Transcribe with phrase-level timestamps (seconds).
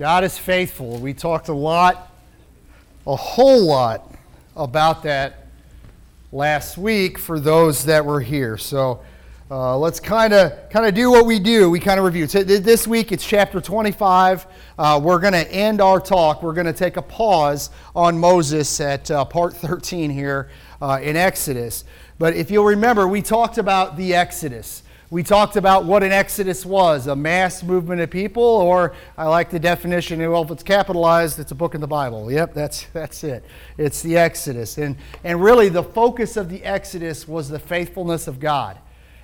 [0.00, 0.96] God is faithful.
[0.96, 2.10] We talked a lot,
[3.06, 4.10] a whole lot
[4.56, 5.48] about that
[6.32, 8.56] last week for those that were here.
[8.56, 9.02] So
[9.50, 11.68] uh, let's kind of kind of do what we do.
[11.68, 12.26] We kind of review.
[12.28, 14.46] So this week it's chapter 25.
[14.78, 16.42] Uh, we're going to end our talk.
[16.42, 20.48] We're going to take a pause on Moses at uh, part 13 here
[20.80, 21.84] uh, in Exodus.
[22.18, 24.82] But if you'll remember, we talked about the Exodus.
[25.12, 29.50] We talked about what an exodus was a mass movement of people, or I like
[29.50, 32.30] the definition, well, if it's capitalized, it's a book in the Bible.
[32.30, 33.44] Yep, that's, that's it.
[33.76, 34.78] It's the exodus.
[34.78, 38.78] And, and really, the focus of the exodus was the faithfulness of God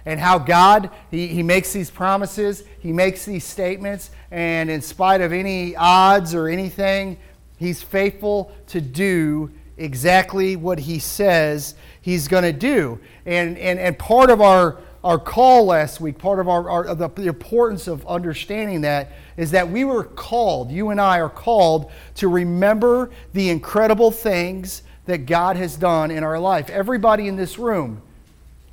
[0.07, 5.21] and how God, he, he makes these promises, He makes these statements, and in spite
[5.21, 7.19] of any odds or anything,
[7.59, 13.01] He's faithful to do exactly what He says He's going to do.
[13.25, 17.09] And, and, and part of our our call last week, part of our, our the,
[17.09, 21.93] the importance of understanding that is that we were called, you and I are called
[22.17, 26.69] to remember the incredible things that God has done in our life.
[26.71, 28.03] Everybody in this room,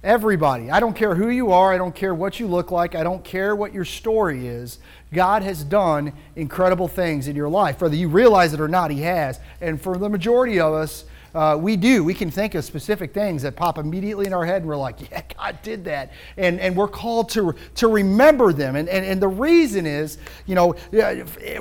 [0.03, 3.03] everybody, I don't care who you are, I don't care what you look like, I
[3.03, 4.79] don't care what your story is.
[5.13, 7.79] God has done incredible things in your life.
[7.79, 9.39] Whether you realize it or not, He has.
[9.61, 12.03] And for the majority of us, uh, we do.
[12.03, 14.99] We can think of specific things that pop immediately in our head, and we're like,
[15.11, 16.11] yeah, God did that.
[16.37, 18.75] And, and we're called to, to remember them.
[18.75, 20.75] And, and, and the reason is, you know,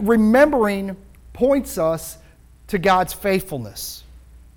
[0.00, 0.96] remembering
[1.32, 2.18] points us
[2.68, 4.04] to God's faithfulness.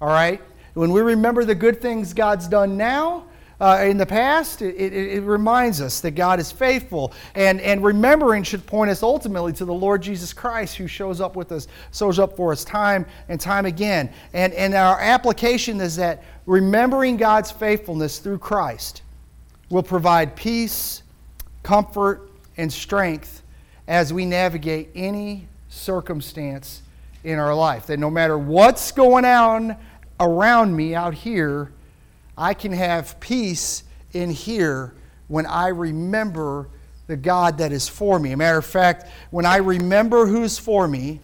[0.01, 0.41] All right?
[0.73, 3.25] When we remember the good things God's done now,
[3.59, 7.13] uh, in the past, it, it, it, reminds us that God is faithful.
[7.35, 11.35] And, and remembering should point us ultimately to the Lord Jesus Christ, who shows up
[11.35, 14.11] with us, shows up for us time and time again.
[14.33, 19.03] And, and our application is that remembering God's faithfulness through Christ
[19.69, 21.03] will provide peace,
[21.63, 23.41] comfort, and strength
[23.87, 26.81] as we navigate any circumstance
[27.23, 27.87] in our life.
[27.87, 29.77] That no matter what's going on
[30.19, 31.71] around me out here,
[32.37, 34.93] I can have peace in here
[35.27, 36.69] when I remember
[37.07, 38.31] the God that is for me.
[38.31, 41.19] A matter of fact, when I remember who's for me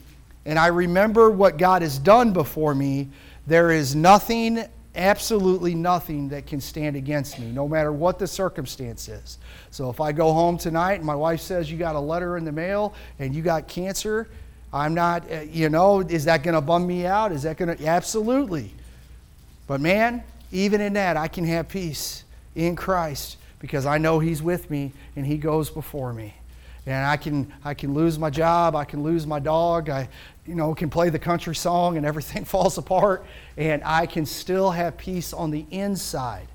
[0.46, 3.10] and I remember what God has done before me,
[3.48, 4.64] there is nothing,
[4.96, 9.40] absolutely nothing that can stand against me, no matter what the circumstance is.
[9.72, 12.46] So if I go home tonight and my wife says, You got a letter in
[12.46, 14.30] the mail and you got cancer,
[14.74, 17.32] I'm not, uh, you know, is that going to bum me out?
[17.32, 18.74] Is that going to, absolutely.
[19.68, 22.24] But man, even in that, I can have peace
[22.56, 26.34] in Christ because I know He's with me and He goes before me.
[26.86, 30.10] And I can, I can lose my job, I can lose my dog, I
[30.48, 33.26] you know, can play the country song and everything falls apart,
[33.58, 36.48] and I can still have peace on the inside.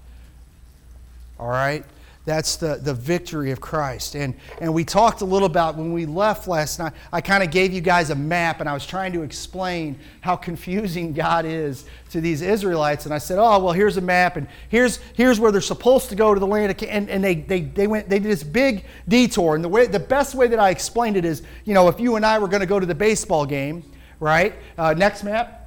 [1.39, 1.85] All right?
[2.26, 4.16] That's the, the victory of Christ.
[4.16, 7.53] And, and we talked a little about when we left last night, I kind of
[7.53, 11.87] gave you guys a map and I was trying to explain how confusing God is
[12.10, 13.04] to these Israelites.
[13.04, 16.16] And I said, oh, well, here's a map and here's, here's where they're supposed to
[16.16, 16.72] go to the land.
[16.72, 19.54] Of, and and they, they, they, went, they did this big detour.
[19.54, 22.16] And the, way, the best way that I explained it is, you know, if you
[22.16, 23.84] and I were going to go to the baseball game,
[24.19, 24.53] right?
[24.76, 25.66] Uh, next map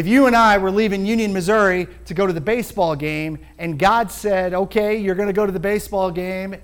[0.00, 3.78] if you and I were leaving Union, Missouri to go to the baseball game, and
[3.78, 6.56] God said, okay, you're going to go to the baseball game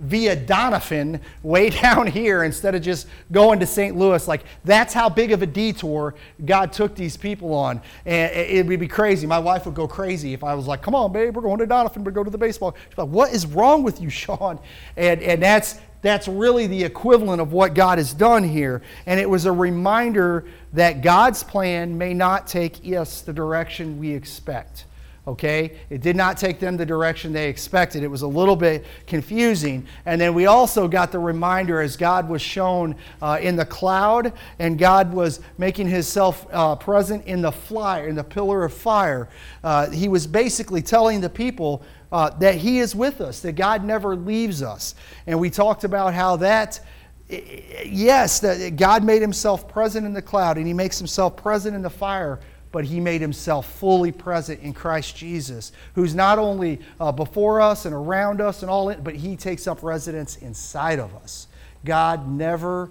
[0.00, 3.96] via Doniphan way down here instead of just going to St.
[3.96, 4.26] Louis.
[4.26, 7.80] Like, that's how big of a detour God took these people on.
[8.04, 9.24] And it would be crazy.
[9.24, 11.68] My wife would go crazy if I was like, come on, babe, we're going to
[11.68, 12.74] Doniphan, we're going to the baseball.
[12.88, 14.58] She's like, what is wrong with you, Sean?
[14.96, 18.82] And, and that's, that's really the equivalent of what God has done here.
[19.06, 24.10] And it was a reminder that God's plan may not take us the direction we
[24.12, 24.86] expect.
[25.26, 25.76] Okay?
[25.90, 28.02] It did not take them the direction they expected.
[28.02, 29.86] It was a little bit confusing.
[30.06, 34.32] And then we also got the reminder as God was shown uh, in the cloud
[34.58, 39.28] and God was making himself uh, present in the fire, in the pillar of fire.
[39.62, 41.82] Uh, he was basically telling the people
[42.12, 44.94] uh, that He is with us, that God never leaves us.
[45.26, 46.80] And we talked about how that,
[47.28, 51.82] yes, that God made Himself present in the cloud and He makes Himself present in
[51.82, 52.40] the fire,
[52.72, 57.84] but He made Himself fully present in Christ Jesus, who's not only uh, before us
[57.84, 61.46] and around us and all it, but He takes up residence inside of us.
[61.84, 62.90] God never,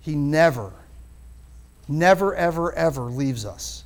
[0.00, 0.72] He never,
[1.88, 3.84] never, ever, ever leaves us.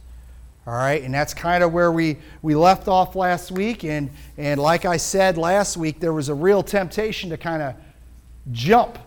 [0.67, 3.85] All right, and that's kind of where we, we left off last week.
[3.85, 7.75] And, and like I said last week, there was a real temptation to kind of
[8.51, 8.99] jump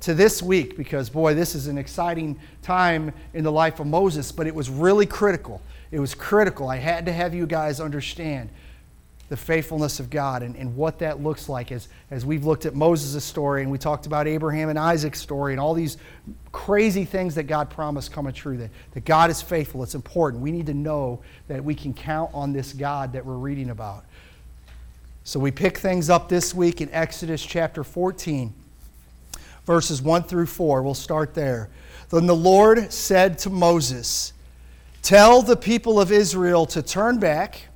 [0.00, 4.32] to this week because, boy, this is an exciting time in the life of Moses,
[4.32, 5.60] but it was really critical.
[5.90, 6.68] It was critical.
[6.68, 8.48] I had to have you guys understand
[9.32, 12.74] the faithfulness of God and, and what that looks like as, as we've looked at
[12.74, 15.96] Moses' story and we talked about Abraham and Isaac's story and all these
[16.52, 19.82] crazy things that God promised coming true, that, that God is faithful.
[19.82, 20.42] It's important.
[20.42, 24.04] We need to know that we can count on this God that we're reading about.
[25.24, 28.52] So we pick things up this week in Exodus chapter 14,
[29.64, 30.82] verses 1 through 4.
[30.82, 31.70] We'll start there.
[32.10, 34.34] Then the Lord said to Moses,
[35.00, 37.68] Tell the people of Israel to turn back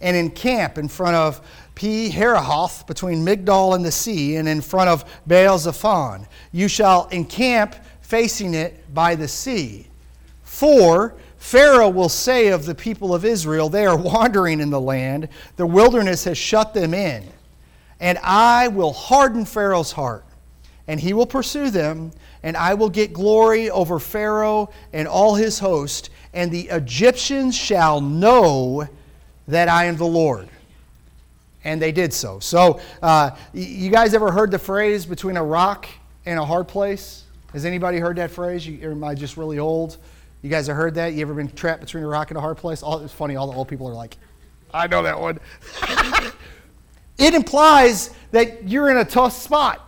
[0.00, 1.40] and encamp in front of
[1.74, 6.26] Pi Hahiroth between Migdol and the sea, and in front of Baal Zephon.
[6.52, 9.86] You shall encamp facing it by the sea.
[10.42, 15.28] For Pharaoh will say of the people of Israel, They are wandering in the land,
[15.56, 17.24] the wilderness has shut them in.
[18.00, 20.24] And I will harden Pharaoh's heart,
[20.86, 25.58] and he will pursue them, and I will get glory over Pharaoh and all his
[25.58, 28.88] host, and the Egyptians shall know
[29.48, 30.48] that I am the Lord.
[31.64, 32.38] And they did so.
[32.38, 35.88] So, uh, you guys ever heard the phrase between a rock
[36.24, 37.24] and a hard place?
[37.52, 38.66] Has anybody heard that phrase?
[38.66, 39.96] You, am I just really old?
[40.42, 41.14] You guys have heard that?
[41.14, 42.82] You ever been trapped between a rock and a hard place?
[42.82, 44.16] All, it's funny, all the old people are like,
[44.72, 45.40] I know that one.
[47.18, 49.82] it implies that you're in a tough spot.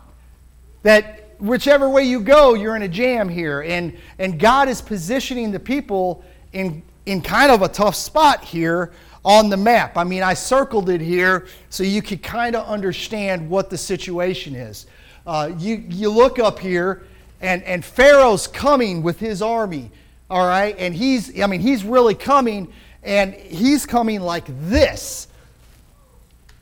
[0.82, 3.60] That whichever way you go, you're in a jam here.
[3.62, 8.92] And, and God is positioning the people in, in kind of a tough spot here
[9.28, 9.98] on the map.
[9.98, 14.54] I mean, I circled it here so you could kind of understand what the situation
[14.54, 14.86] is.
[15.26, 17.02] Uh, you, you look up here,
[17.42, 19.90] and, and Pharaoh's coming with his army,
[20.30, 20.74] all right?
[20.78, 22.72] And he's, I mean, he's really coming,
[23.02, 25.28] and he's coming like this.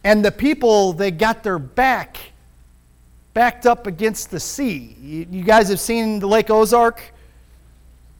[0.02, 2.18] And the people, they got their back
[3.32, 4.96] backed up against the sea.
[5.00, 7.00] You, you guys have seen the Lake Ozark?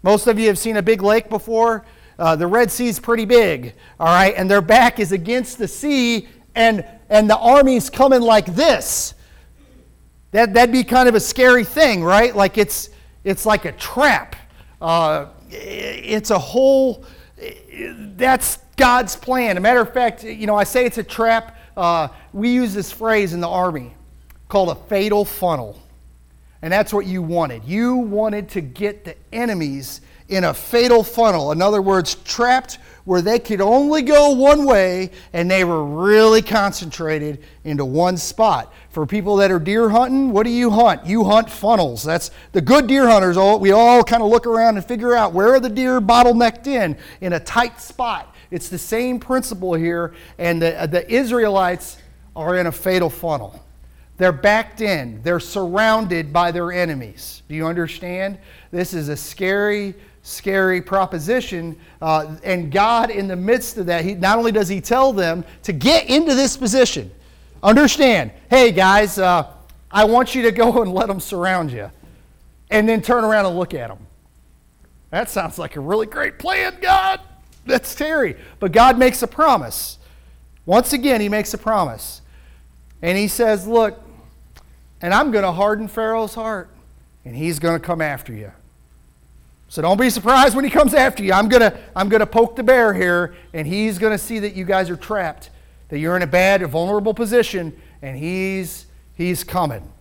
[0.04, 1.84] Most of you have seen a big lake before.
[2.18, 5.68] Uh, the Red Sea is pretty big, all right, and their back is against the
[5.68, 9.14] sea, and, and the army's coming like this.
[10.30, 12.34] That, that'd be kind of a scary thing, right?
[12.34, 12.90] Like it's,
[13.24, 14.36] it's like a trap.
[14.80, 17.04] Uh, it's a whole,
[18.16, 19.56] that's God's plan.
[19.56, 21.58] A matter of fact, you know, I say it's a trap.
[21.76, 23.94] Uh, we use this phrase in the army
[24.48, 25.82] called a fatal funnel.
[26.62, 27.64] And that's what you wanted.
[27.64, 31.52] You wanted to get the enemies in a fatal funnel.
[31.52, 36.42] In other words, trapped where they could only go one way and they were really
[36.42, 38.72] concentrated into one spot.
[38.90, 41.06] For people that are deer hunting, what do you hunt?
[41.06, 42.02] You hunt funnels.
[42.02, 43.36] That's the good deer hunters.
[43.36, 46.66] Oh, we all kind of look around and figure out where are the deer bottlenecked
[46.66, 48.34] in, in a tight spot.
[48.50, 51.98] It's the same principle here, and the, the Israelites
[52.34, 53.64] are in a fatal funnel.
[54.18, 55.22] They're backed in.
[55.22, 57.42] They're surrounded by their enemies.
[57.48, 58.38] Do you understand?
[58.70, 59.94] This is a scary
[60.26, 61.78] scary proposition.
[62.02, 65.44] Uh, and God, in the midst of that, he, not only does He tell them
[65.62, 67.10] to get into this position,
[67.62, 69.52] understand, hey guys, uh,
[69.90, 71.90] I want you to go and let them surround you,
[72.70, 73.98] and then turn around and look at them.
[75.10, 77.20] That sounds like a really great plan, God.
[77.64, 78.36] That's Terry.
[78.58, 79.98] But God makes a promise.
[80.64, 82.22] Once again, He makes a promise.
[83.02, 84.02] And He says, Look,
[85.00, 86.70] and I'm going to harden Pharaoh's heart,
[87.24, 88.52] and he's going to come after you.
[89.68, 91.32] So don't be surprised when he comes after you.
[91.32, 94.38] I'm going to I'm going to poke the bear here, and he's going to see
[94.38, 95.50] that you guys are trapped,
[95.88, 99.92] that you're in a bad, vulnerable position, and he's, he's coming.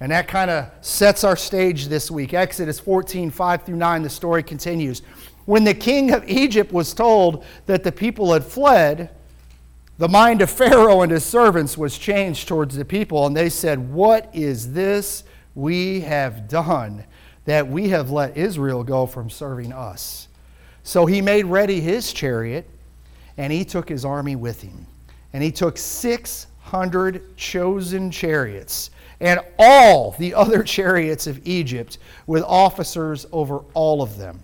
[0.00, 2.32] And that kind of sets our stage this week.
[2.32, 5.02] Exodus 14, 5 through 9, the story continues.
[5.44, 9.10] When the king of Egypt was told that the people had fled,
[9.98, 13.92] the mind of Pharaoh and his servants was changed towards the people, and they said,
[13.92, 17.04] What is this we have done?
[17.44, 20.28] That we have let Israel go from serving us.
[20.82, 22.68] So he made ready his chariot,
[23.36, 24.86] and he took his army with him.
[25.32, 33.26] And he took 600 chosen chariots, and all the other chariots of Egypt, with officers
[33.32, 34.42] over all of them.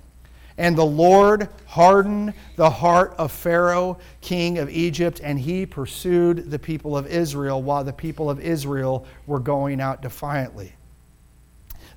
[0.59, 6.59] And the Lord hardened the heart of Pharaoh, king of Egypt, and he pursued the
[6.59, 10.73] people of Israel while the people of Israel were going out defiantly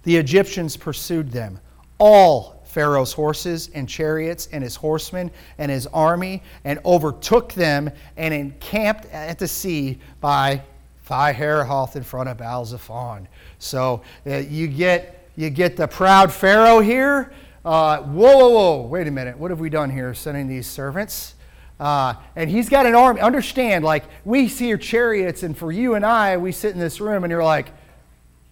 [0.04, 1.60] the Egyptians pursued them.
[1.98, 8.34] All Pharaoh's horses and chariots and his horsemen and his army and overtook them and
[8.34, 10.62] encamped at the sea by
[11.10, 13.28] Hahiroth in front of Baal Zephon.
[13.58, 17.34] So uh, you, get, you get the proud Pharaoh here.
[17.66, 19.38] Uh, whoa, whoa, whoa, wait a minute.
[19.38, 21.34] What have we done here sending these servants?
[21.80, 23.22] Uh, and he's got an army.
[23.22, 27.02] Understand, like, we see your chariots, and for you and I, we sit in this
[27.02, 27.70] room and you're like,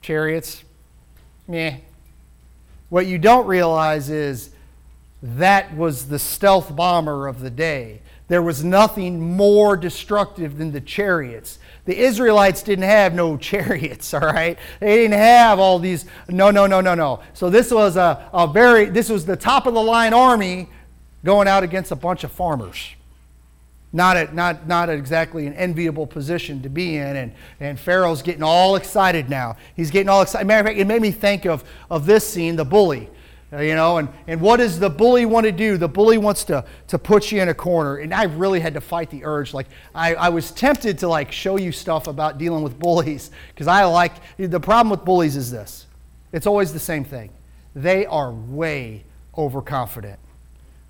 [0.02, 0.64] chariots,
[1.48, 1.78] meh.
[2.90, 4.52] What you don't realize is
[5.22, 8.02] that was the stealth bomber of the day.
[8.28, 11.60] There was nothing more destructive than the chariots.
[11.86, 14.58] The Israelites didn't have no chariots, all right?
[14.80, 17.22] They didn't have all these, no, no, no, no, no.
[17.34, 20.70] So this was a, a very, this was the top of the line army
[21.24, 22.96] going out against a bunch of farmers.
[23.94, 27.16] Not, a, not, not exactly an enviable position to be in.
[27.16, 29.56] And, and Pharaoh's getting all excited now.
[29.76, 30.46] He's getting all excited.
[30.46, 33.10] Matter of fact, it made me think of, of this scene, the bully.
[33.52, 35.78] Uh, you know, and, and what does the bully want to do?
[35.78, 37.98] The bully wants to, to put you in a corner.
[37.98, 39.54] And I really had to fight the urge.
[39.54, 43.68] Like, I, I was tempted to, like, show you stuff about dealing with bullies because
[43.68, 45.86] I like, the problem with bullies is this
[46.34, 47.30] it's always the same thing.
[47.74, 49.06] They are way
[49.38, 50.20] overconfident.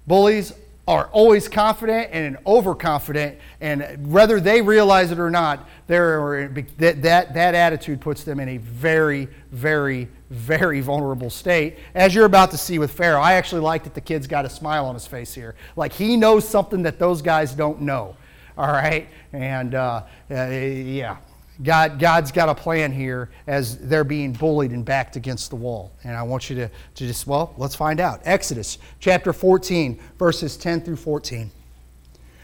[0.07, 0.53] Bullies
[0.87, 7.55] are always confident and overconfident, and whether they realize it or not, that, that, that
[7.55, 12.79] attitude puts them in a very, very, very vulnerable state, as you're about to see
[12.79, 13.21] with Pharaoh.
[13.21, 15.55] I actually like that the kid's got a smile on his face here.
[15.75, 18.15] Like he knows something that those guys don't know.
[18.57, 19.07] All right?
[19.33, 21.17] And uh, uh, yeah,
[21.63, 25.91] God, God's got a plan here as they're being bullied and backed against the wall.
[26.03, 28.21] And I want you to, to just, well, let's find out.
[28.25, 31.49] Exodus chapter 14, verses 10 through 14.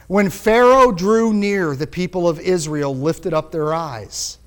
[0.07, 4.37] When Pharaoh drew near, the people of Israel lifted up their eyes,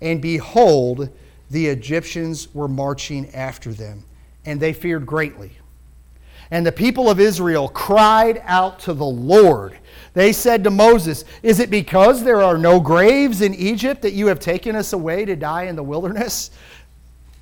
[0.00, 1.08] and behold,
[1.50, 4.04] the Egyptians were marching after them,
[4.44, 5.52] and they feared greatly.
[6.50, 9.78] And the people of Israel cried out to the Lord
[10.14, 14.26] they said to Moses, Is it because there are no graves in Egypt that you
[14.26, 16.50] have taken us away to die in the wilderness?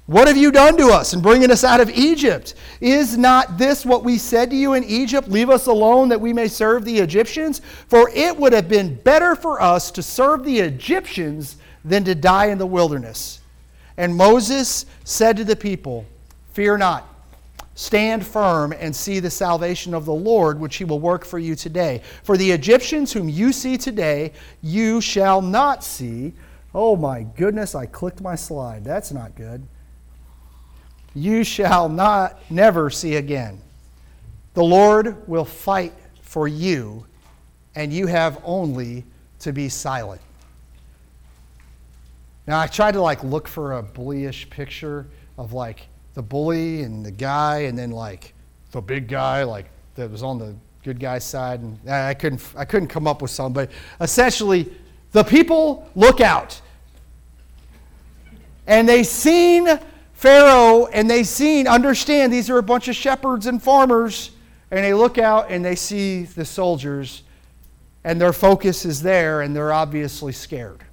[0.07, 2.55] What have you done to us in bringing us out of Egypt?
[2.81, 5.29] Is not this what we said to you in Egypt?
[5.29, 7.61] Leave us alone that we may serve the Egyptians?
[7.87, 12.47] For it would have been better for us to serve the Egyptians than to die
[12.47, 13.41] in the wilderness.
[13.97, 16.05] And Moses said to the people,
[16.55, 17.07] Fear not.
[17.81, 21.55] Stand firm and see the salvation of the Lord, which he will work for you
[21.55, 22.03] today.
[22.23, 26.35] For the Egyptians whom you see today, you shall not see.
[26.75, 28.85] Oh my goodness, I clicked my slide.
[28.85, 29.67] That's not good.
[31.15, 33.63] You shall not never see again.
[34.53, 37.07] The Lord will fight for you,
[37.75, 39.07] and you have only
[39.39, 40.21] to be silent.
[42.47, 45.07] Now I tried to like look for a bullyish picture
[45.39, 48.35] of like the bully and the guy, and then like
[48.73, 52.65] the big guy, like that was on the good guy's side, and I couldn't I
[52.65, 54.73] couldn't come up with some, but essentially,
[55.13, 56.61] the people look out,
[58.67, 59.69] and they seen
[60.13, 64.31] Pharaoh, and they seen understand these are a bunch of shepherds and farmers,
[64.71, 67.23] and they look out and they see the soldiers,
[68.05, 70.85] and their focus is there, and they're obviously scared.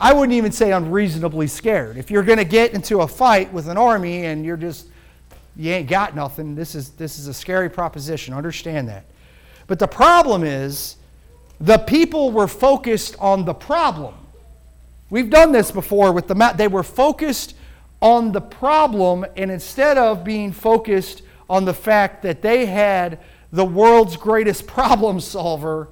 [0.00, 1.96] I wouldn't even say unreasonably scared.
[1.96, 4.86] If you're going to get into a fight with an army and you're just,
[5.56, 8.32] you ain't got nothing, this is, this is a scary proposition.
[8.32, 9.04] Understand that.
[9.66, 10.96] But the problem is,
[11.60, 14.14] the people were focused on the problem.
[15.10, 16.56] We've done this before with the map.
[16.56, 17.56] They were focused
[18.00, 23.18] on the problem, and instead of being focused on the fact that they had
[23.52, 25.88] the world's greatest problem solver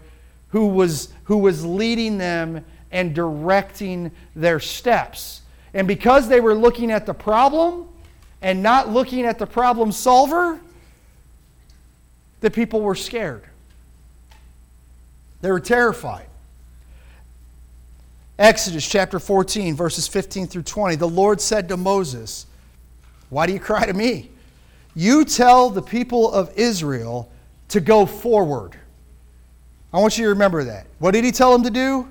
[0.51, 2.65] who was, who was leading them
[2.97, 5.43] and directing their steps.
[5.75, 7.89] And because they were looking at the problem
[8.41, 10.59] and not looking at the problem solver,
[12.41, 13.45] the people were scared.
[15.43, 16.25] They were terrified.
[18.39, 20.97] Exodus chapter 14, verses 15 through 20.
[20.97, 22.47] The Lord said to Moses,
[23.29, 24.31] Why do you cry to me?
[24.95, 27.31] You tell the people of Israel
[27.69, 28.75] to go forward.
[29.93, 30.87] I want you to remember that.
[30.99, 32.11] What did he tell them to do?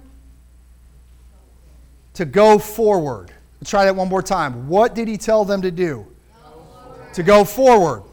[2.15, 3.31] To go forward.
[3.61, 4.67] Let's try that one more time.
[4.67, 6.07] What did he tell them to do?
[6.43, 8.03] Go to go forward.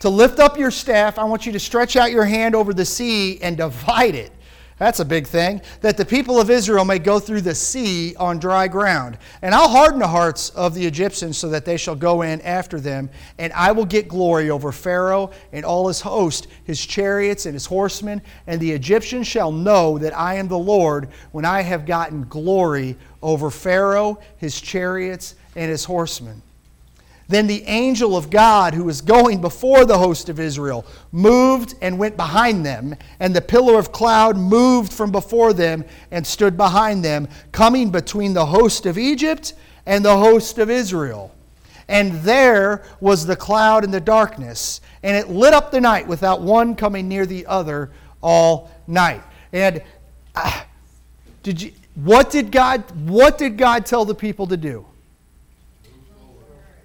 [0.00, 2.84] To lift up your staff, I want you to stretch out your hand over the
[2.84, 4.30] sea and divide it
[4.78, 5.60] that's a big thing.
[5.80, 9.18] That the people of Israel may go through the sea on dry ground.
[9.42, 12.78] And I'll harden the hearts of the Egyptians so that they shall go in after
[12.78, 13.10] them.
[13.38, 17.66] And I will get glory over Pharaoh and all his host, his chariots and his
[17.66, 18.22] horsemen.
[18.46, 22.96] And the Egyptians shall know that I am the Lord when I have gotten glory
[23.20, 26.42] over Pharaoh, his chariots, and his horsemen.
[27.28, 31.98] Then the angel of God, who was going before the host of Israel, moved and
[31.98, 37.04] went behind them, and the pillar of cloud moved from before them and stood behind
[37.04, 39.52] them, coming between the host of Egypt
[39.84, 41.34] and the host of Israel.
[41.86, 46.40] And there was the cloud and the darkness, and it lit up the night without
[46.40, 47.90] one coming near the other
[48.22, 49.22] all night.
[49.52, 49.82] And
[50.34, 50.62] uh,
[51.42, 54.86] did you, what did God what did God tell the people to do?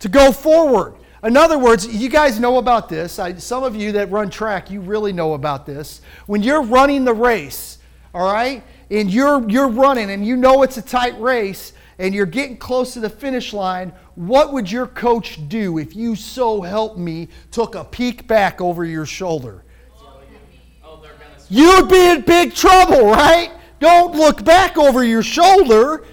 [0.03, 0.95] To go forward.
[1.23, 3.19] In other words, you guys know about this.
[3.19, 6.01] I, some of you that run track, you really know about this.
[6.25, 7.77] When you're running the race,
[8.13, 12.25] all right, and you're, you're running and you know it's a tight race and you're
[12.25, 16.97] getting close to the finish line, what would your coach do if you, so help
[16.97, 19.63] me, took a peek back over your shoulder?
[21.49, 23.53] You'd be in big trouble, right?
[23.79, 26.03] Don't look back over your shoulder.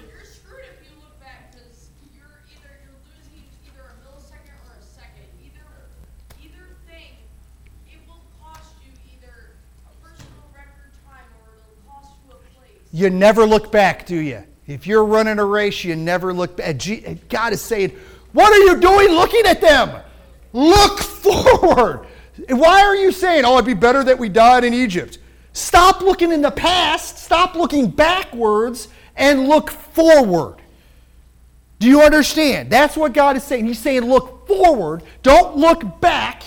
[12.91, 14.43] You never look back, do you?
[14.67, 16.81] If you're running a race, you never look back.
[17.29, 17.91] God is saying,
[18.33, 20.01] What are you doing looking at them?
[20.53, 22.05] Look forward.
[22.49, 25.19] Why are you saying, Oh, it'd be better that we died in Egypt?
[25.53, 30.57] Stop looking in the past, stop looking backwards, and look forward.
[31.79, 32.69] Do you understand?
[32.69, 33.65] That's what God is saying.
[33.65, 36.43] He's saying, Look forward, don't look back.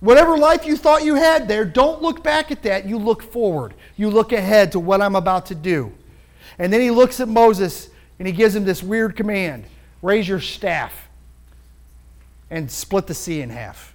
[0.00, 2.86] Whatever life you thought you had there, don't look back at that.
[2.86, 3.74] You look forward.
[3.96, 5.92] You look ahead to what I'm about to do.
[6.58, 9.64] And then he looks at Moses and he gives him this weird command
[10.02, 11.08] raise your staff
[12.48, 13.94] and split the sea in half.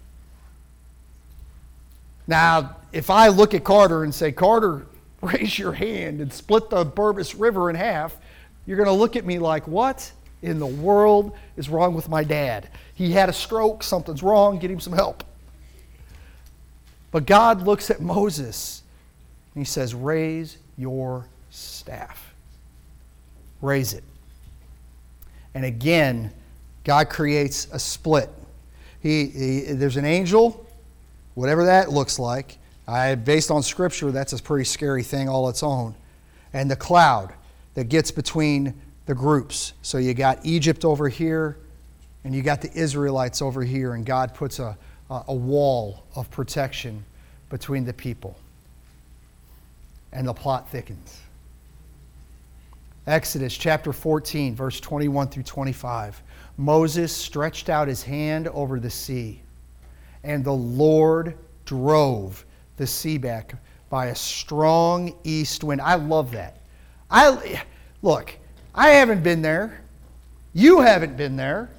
[2.28, 4.86] Now, if I look at Carter and say, Carter,
[5.22, 8.16] raise your hand and split the Bourbeuse River in half,
[8.66, 12.24] you're going to look at me like, what in the world is wrong with my
[12.24, 12.70] dad?
[12.94, 15.24] He had a stroke, something's wrong, get him some help.
[17.16, 18.84] But God looks at Moses
[19.54, 22.34] and he says, Raise your staff.
[23.62, 24.04] Raise it.
[25.54, 26.34] And again,
[26.84, 28.30] God creates a split.
[29.00, 30.68] He, he, there's an angel,
[31.36, 32.58] whatever that looks like.
[32.86, 35.96] I, based on Scripture, that's a pretty scary thing all its own.
[36.52, 37.34] And the cloud
[37.76, 38.74] that gets between
[39.06, 39.72] the groups.
[39.84, 41.56] So you got Egypt over here,
[42.26, 44.78] and you got the Israelites over here, and God puts a,
[45.10, 47.04] Uh, a wall of protection
[47.50, 48.36] between the people.
[50.12, 51.22] And the plot thickens.
[53.08, 56.24] Exodus chapter 14, verse 21 through 25.
[56.58, 59.42] Moses stretched out his hand over the sea,
[60.24, 62.44] and the Lord drove
[62.78, 63.54] the sea back
[63.90, 65.82] by a strong east wind.
[65.82, 66.62] I love that.
[67.12, 67.64] I
[68.02, 68.36] look,
[68.74, 69.82] I haven't been there.
[70.54, 71.70] You haven't been there.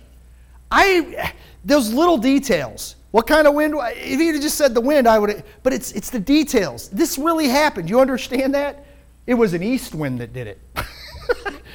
[0.70, 1.32] I
[1.64, 2.96] those little details.
[3.16, 3.74] What kind of wind?
[3.78, 5.42] If he had just said the wind, I would.
[5.62, 6.90] But it's it's the details.
[6.90, 7.88] This really happened.
[7.88, 8.84] You understand that?
[9.26, 10.60] It was an east wind that did it.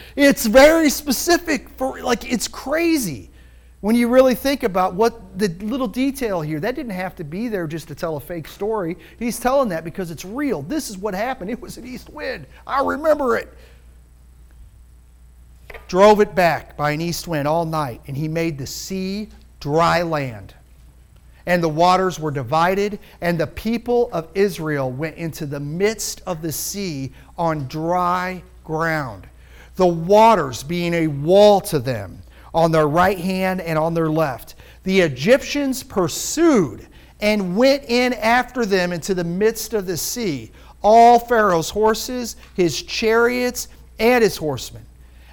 [0.15, 3.32] it's very specific for like it's crazy
[3.80, 6.60] when you really think about what the little detail here.
[6.60, 8.95] That didn't have to be there just to tell a fake story.
[9.17, 10.62] He's telling that because it's real.
[10.62, 11.49] This is what happened.
[11.49, 12.45] It was an east wind.
[12.67, 13.51] I remember it
[15.88, 20.04] drove it back by an east wind all night, and he made the sea dry
[20.04, 20.54] land.
[21.45, 26.41] And the waters were divided, and the people of Israel went into the midst of
[26.41, 29.27] the sea on dry ground,
[29.75, 32.21] the waters being a wall to them
[32.54, 34.56] on their right hand and on their left.
[34.84, 36.88] The Egyptians pursued
[37.19, 40.51] and went in after them into the midst of the sea,
[40.84, 43.67] all Pharaoh's horses, his chariots,
[43.99, 44.86] and his horsemen.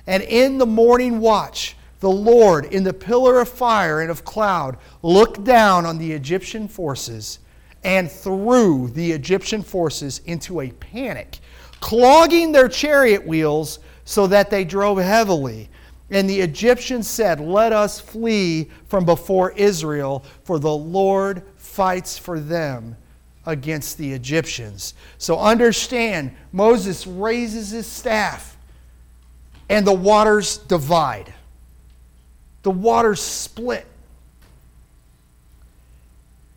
[0.06, 4.78] And in the morning watch, the Lord, in the pillar of fire and of cloud,
[5.02, 7.40] looked down on the Egyptian forces
[7.82, 11.38] and threw the Egyptian forces into a panic,
[11.80, 15.68] clogging their chariot wheels so that they drove heavily.
[16.10, 22.40] And the Egyptians said, Let us flee from before Israel, for the Lord fights for
[22.40, 22.96] them
[23.44, 24.94] against the Egyptians.
[25.18, 28.56] So understand, Moses raises his staff
[29.68, 31.34] and the waters divide.
[32.68, 33.86] The waters split.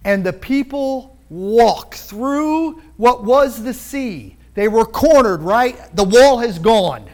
[0.03, 4.35] And the people walk through what was the sea.
[4.53, 5.77] They were cornered, right?
[5.95, 7.09] The wall has gone.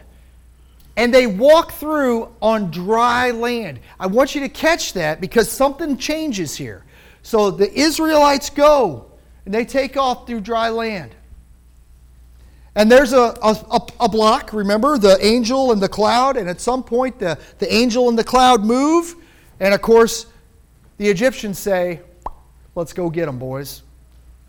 [0.96, 3.82] And they walk through on dry land.
[4.00, 6.84] I want you to catch that because something changes here.
[7.22, 9.12] So the Israelites go
[9.46, 11.14] and they take off through dry land.
[12.78, 16.84] And there's a, a, a, block, remember, the angel and the cloud, and at some
[16.84, 19.16] point the, the angel and the cloud move,
[19.60, 20.28] and of course,
[20.98, 22.02] the Egyptians say,
[22.76, 23.82] Let's go get them, boys.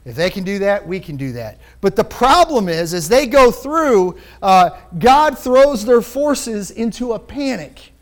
[0.04, 1.58] If they can do that, we can do that.
[1.80, 7.18] But the problem is, as they go through, uh, God throws their forces into a
[7.18, 7.92] panic.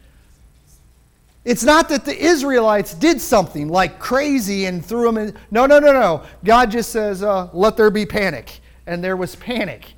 [1.45, 5.37] It's not that the Israelites did something like crazy and threw them in.
[5.53, 6.25] No, no, no, no.
[6.43, 8.59] God just says, uh, let there be panic.
[8.89, 9.93] And there was panic.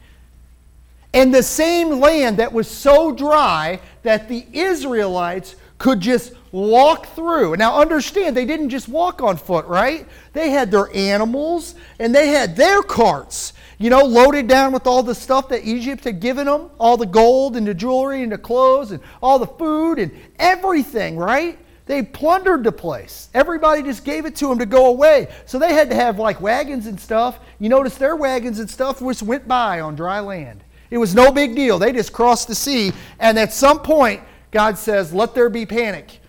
[1.14, 7.57] And the same land that was so dry that the Israelites could just walk through.
[7.57, 10.07] Now, understand, they didn't just walk on foot, right?
[10.33, 15.03] They had their animals and they had their carts, you know, loaded down with all
[15.03, 18.38] the stuff that Egypt had given them all the gold and the jewelry and the
[18.38, 21.59] clothes and all the food and everything, right?
[21.87, 23.31] They plundered the place.
[23.33, 25.29] Everybody just gave it to them to go away.
[25.47, 27.38] So they had to have like wagons and stuff.
[27.59, 30.64] You notice their wagons and stuff just went by on dry land.
[30.90, 31.79] It was no big deal.
[31.79, 32.92] They just crossed the sea.
[33.18, 36.20] And at some point, God says, Let there be panic.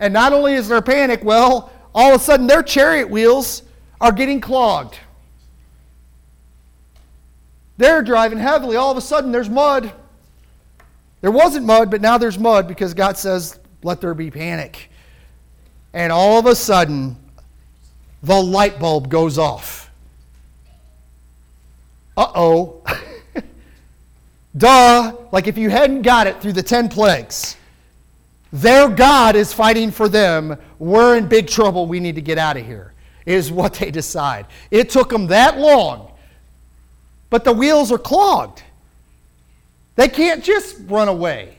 [0.00, 3.62] And not only is there panic, well, all of a sudden their chariot wheels
[4.00, 4.98] are getting clogged.
[7.78, 8.76] They're driving heavily.
[8.76, 9.92] All of a sudden there's mud.
[11.20, 14.90] There wasn't mud, but now there's mud because God says, let there be panic.
[15.92, 17.16] And all of a sudden,
[18.22, 19.90] the light bulb goes off.
[22.16, 22.82] Uh oh.
[24.56, 25.16] Duh.
[25.32, 27.56] Like if you hadn't got it through the 10 plagues.
[28.52, 30.58] Their God is fighting for them.
[30.78, 31.86] We're in big trouble.
[31.86, 32.94] We need to get out of here,
[33.26, 34.46] is what they decide.
[34.70, 36.12] It took them that long,
[37.30, 38.62] but the wheels are clogged.
[39.96, 41.56] They can't just run away.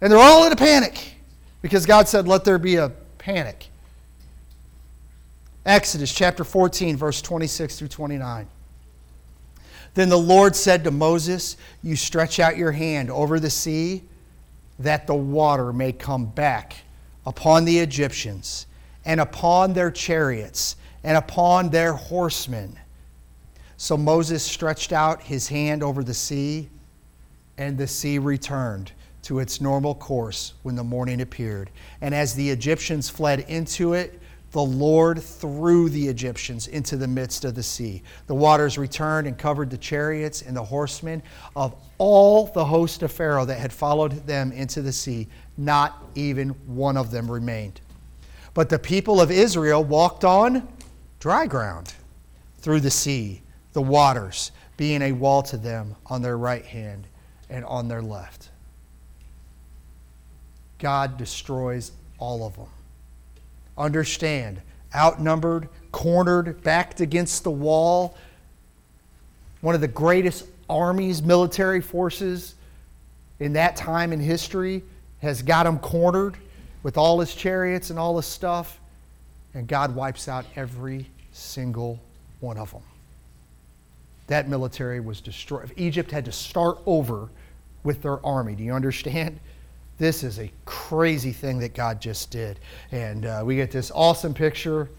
[0.00, 1.14] And they're all in a panic
[1.60, 3.68] because God said, Let there be a panic.
[5.66, 8.48] Exodus chapter 14, verse 26 through 29.
[9.94, 14.02] Then the Lord said to Moses, You stretch out your hand over the sea
[14.78, 16.76] that the water may come back
[17.26, 18.66] upon the Egyptians
[19.04, 22.78] and upon their chariots and upon their horsemen.
[23.76, 26.68] So Moses stretched out his hand over the sea,
[27.56, 31.70] and the sea returned to its normal course when the morning appeared.
[32.00, 34.19] And as the Egyptians fled into it,
[34.52, 38.02] the Lord threw the Egyptians into the midst of the sea.
[38.26, 41.22] The waters returned and covered the chariots and the horsemen
[41.54, 45.28] of all the host of Pharaoh that had followed them into the sea.
[45.56, 47.80] Not even one of them remained.
[48.52, 50.66] But the people of Israel walked on
[51.20, 51.94] dry ground
[52.58, 57.06] through the sea, the waters being a wall to them on their right hand
[57.48, 58.48] and on their left.
[60.78, 62.66] God destroys all of them
[63.76, 64.60] understand,
[64.94, 68.16] outnumbered, cornered, backed against the wall.
[69.60, 72.54] One of the greatest armies, military forces
[73.38, 74.82] in that time in history
[75.20, 76.36] has got him cornered
[76.82, 78.78] with all his chariots and all his stuff,
[79.54, 81.98] and God wipes out every single
[82.40, 82.82] one of them.
[84.28, 85.72] That military was destroyed.
[85.76, 87.28] Egypt had to start over
[87.82, 88.54] with their army.
[88.54, 89.40] Do you understand?
[90.00, 92.58] This is a crazy thing that God just did.
[92.90, 94.90] And uh, we get this awesome picture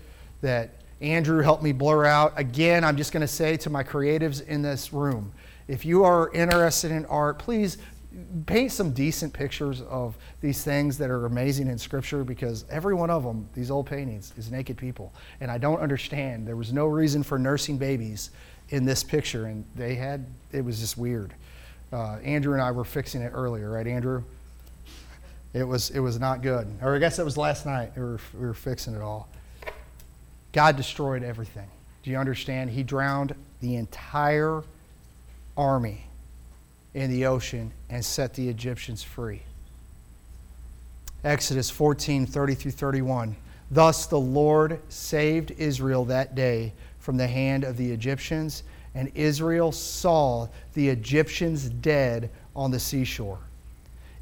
[0.42, 2.34] that Andrew helped me blur out.
[2.38, 5.34] Again, I'm just going to say to my creatives in this room
[5.68, 7.80] if you are interested in art, please
[8.46, 13.10] paint some decent pictures of these things that are amazing in Scripture because every one
[13.10, 15.14] of them, these old paintings, is naked people.
[15.40, 16.48] And I don't understand.
[16.48, 18.30] There was no reason for nursing babies
[18.70, 21.34] in this picture, and they had, it was just weird.
[21.92, 24.24] Uh, Andrew and I were fixing it earlier, right, Andrew?
[25.54, 26.68] It was, it was not good.
[26.82, 27.92] Or I guess it was last night.
[27.96, 29.30] We were, we were fixing it all.
[30.54, 31.70] God destroyed everything.
[32.04, 32.70] Do you understand?
[32.70, 34.64] He drowned the entire
[35.58, 36.06] army
[36.94, 39.44] in the ocean and set the Egyptians free.
[41.24, 43.36] Exodus 14 30 through 31.
[43.70, 48.64] Thus the Lord saved Israel that day from the hand of the Egyptians,
[48.96, 53.40] and Israel saw the Egyptians dead on the seashore.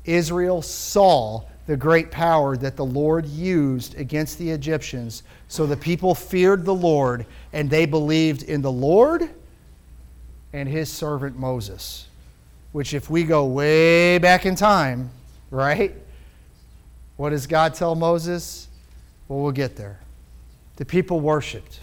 [0.05, 5.23] Israel saw the great power that the Lord used against the Egyptians.
[5.47, 9.29] So the people feared the Lord and they believed in the Lord
[10.51, 12.07] and his servant Moses.
[12.71, 15.12] Which, if we go way back in time,
[15.51, 15.93] right?
[17.17, 18.67] What does God tell Moses?
[19.27, 19.99] Well, we'll get there.
[20.77, 21.81] The people worshiped.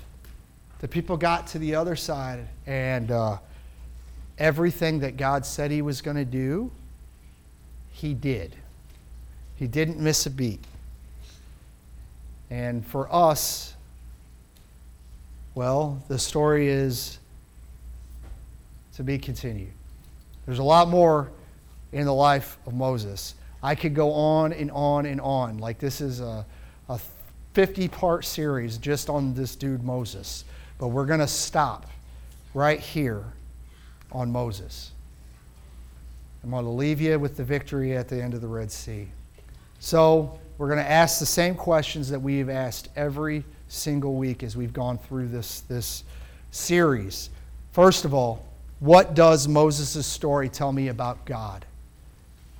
[0.78, 3.38] The people got to the other side, and uh,
[4.38, 6.70] everything that God said he was going to do,
[7.96, 8.54] he did.
[9.54, 10.60] He didn't miss a beat.
[12.50, 13.74] And for us,
[15.54, 17.18] well, the story is
[18.96, 19.72] to be continued.
[20.44, 21.30] There's a lot more
[21.90, 23.34] in the life of Moses.
[23.62, 25.56] I could go on and on and on.
[25.56, 26.44] Like this is a,
[26.90, 27.00] a
[27.54, 30.44] 50 part series just on this dude Moses.
[30.78, 31.86] But we're going to stop
[32.52, 33.24] right here
[34.12, 34.92] on Moses.
[36.46, 39.08] I'm going to leave you with the victory at the end of the Red Sea.
[39.80, 44.56] So, we're going to ask the same questions that we've asked every single week as
[44.56, 46.04] we've gone through this, this
[46.52, 47.30] series.
[47.72, 48.46] First of all,
[48.78, 51.66] what does Moses' story tell me about God?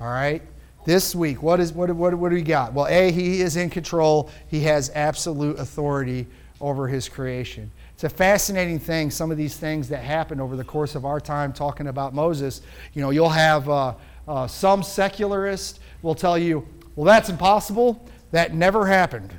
[0.01, 0.43] All right?
[0.85, 2.73] this week, what, is, what, what, what do we got?
[2.73, 6.27] Well, A, he is in control, he has absolute authority
[6.61, 7.71] over his creation.
[7.97, 11.19] It's a fascinating thing, some of these things that happen over the course of our
[11.19, 12.61] time talking about Moses.
[12.93, 13.95] You know, you'll have uh,
[14.29, 18.07] uh, some secularist will tell you, well, that's impossible.
[18.33, 19.33] That never happened.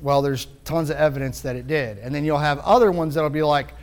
[0.00, 1.98] Well, there's tons of evidence that it did.
[1.98, 3.74] And then you'll have other ones that'll be like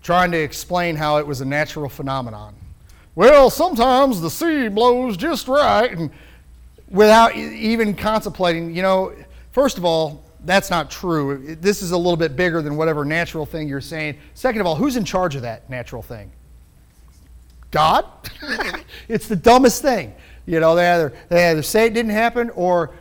[0.00, 2.54] trying to explain how it was a natural phenomenon.
[3.16, 6.12] Well, sometimes the sea blows just right, and
[6.88, 9.16] without even contemplating, you know,
[9.50, 11.56] first of all, that's not true.
[11.60, 14.18] This is a little bit bigger than whatever natural thing you're saying.
[14.34, 16.30] Second of all, who's in charge of that natural thing?
[17.70, 18.04] God?
[19.08, 20.14] it's the dumbest thing.
[20.46, 22.92] You know, they either, they either say it didn't happen or,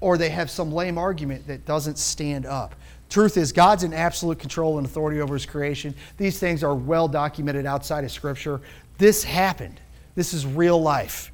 [0.00, 2.74] or they have some lame argument that doesn't stand up.
[3.10, 5.94] Truth is, God's in absolute control and authority over His creation.
[6.16, 8.60] These things are well documented outside of Scripture.
[8.98, 9.80] This happened.
[10.14, 11.32] This is real life.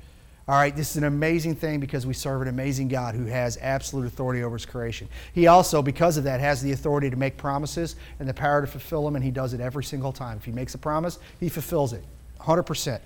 [0.51, 3.57] All right, this is an amazing thing because we serve an amazing God who has
[3.59, 5.09] absolute authority over his creation.
[5.33, 8.67] He also, because of that, has the authority to make promises and the power to
[8.67, 10.39] fulfill them, and he does it every single time.
[10.39, 12.03] If he makes a promise, he fulfills it
[12.41, 12.99] 100%.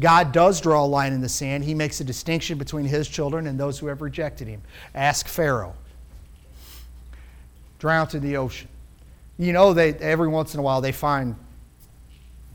[0.00, 1.62] God does draw a line in the sand.
[1.62, 4.60] He makes a distinction between his children and those who have rejected him.
[4.92, 5.76] Ask Pharaoh.
[7.78, 8.66] Drowned in the ocean.
[9.38, 11.36] You know, they, every once in a while they find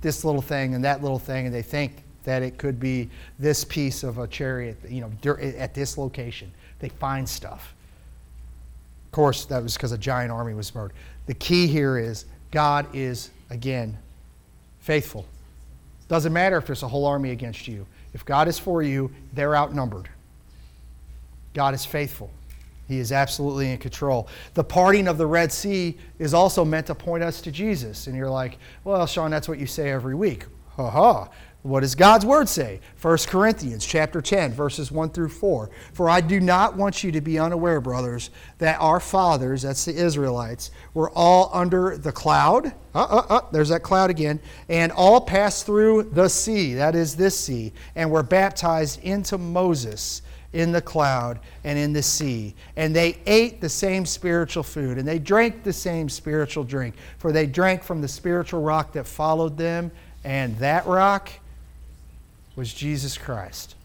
[0.02, 3.10] this little thing and that little thing, and they think that it could be
[3.40, 6.52] this piece of a chariot, you know, at this location.
[6.80, 7.74] They find stuff.
[9.06, 10.96] Of course, that was because a giant army was murdered.
[11.28, 13.98] The key here is God is, again,
[14.80, 15.26] faithful.
[16.08, 17.86] Doesn't matter if there's a whole army against you.
[18.14, 20.10] If God is for you, they're outnumbered.
[21.54, 22.32] God is faithful.
[22.88, 24.28] He is absolutely in control.
[24.54, 28.08] The parting of the Red Sea is also meant to point us to Jesus.
[28.08, 30.46] And you're like, well, Sean, that's what you say every week.
[30.76, 31.30] Ha ha.
[31.64, 32.82] What does God's word say?
[33.02, 35.70] 1 Corinthians chapter 10 verses 1 through 4.
[35.94, 39.96] For I do not want you to be unaware, brothers, that our fathers, that's the
[39.96, 42.74] Israelites, were all under the cloud.
[42.94, 44.42] Uh, uh, uh, there's that cloud again.
[44.68, 50.22] And all passed through the sea, that is this sea, and were baptized into Moses
[50.52, 52.56] in the cloud and in the sea.
[52.76, 56.96] And they ate the same spiritual food, and they drank the same spiritual drink.
[57.20, 59.92] For they drank from the spiritual rock that followed them,
[60.26, 61.32] and that rock
[62.56, 63.76] was Jesus Christ.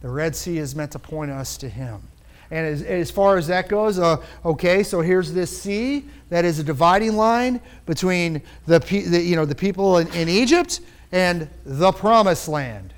[0.00, 2.02] The Red Sea is meant to point us to Him.
[2.50, 6.58] And as, as far as that goes, uh, okay, so here's this sea that is
[6.58, 10.80] a dividing line between the, the you know, the people in, in Egypt
[11.10, 12.92] and the promised land.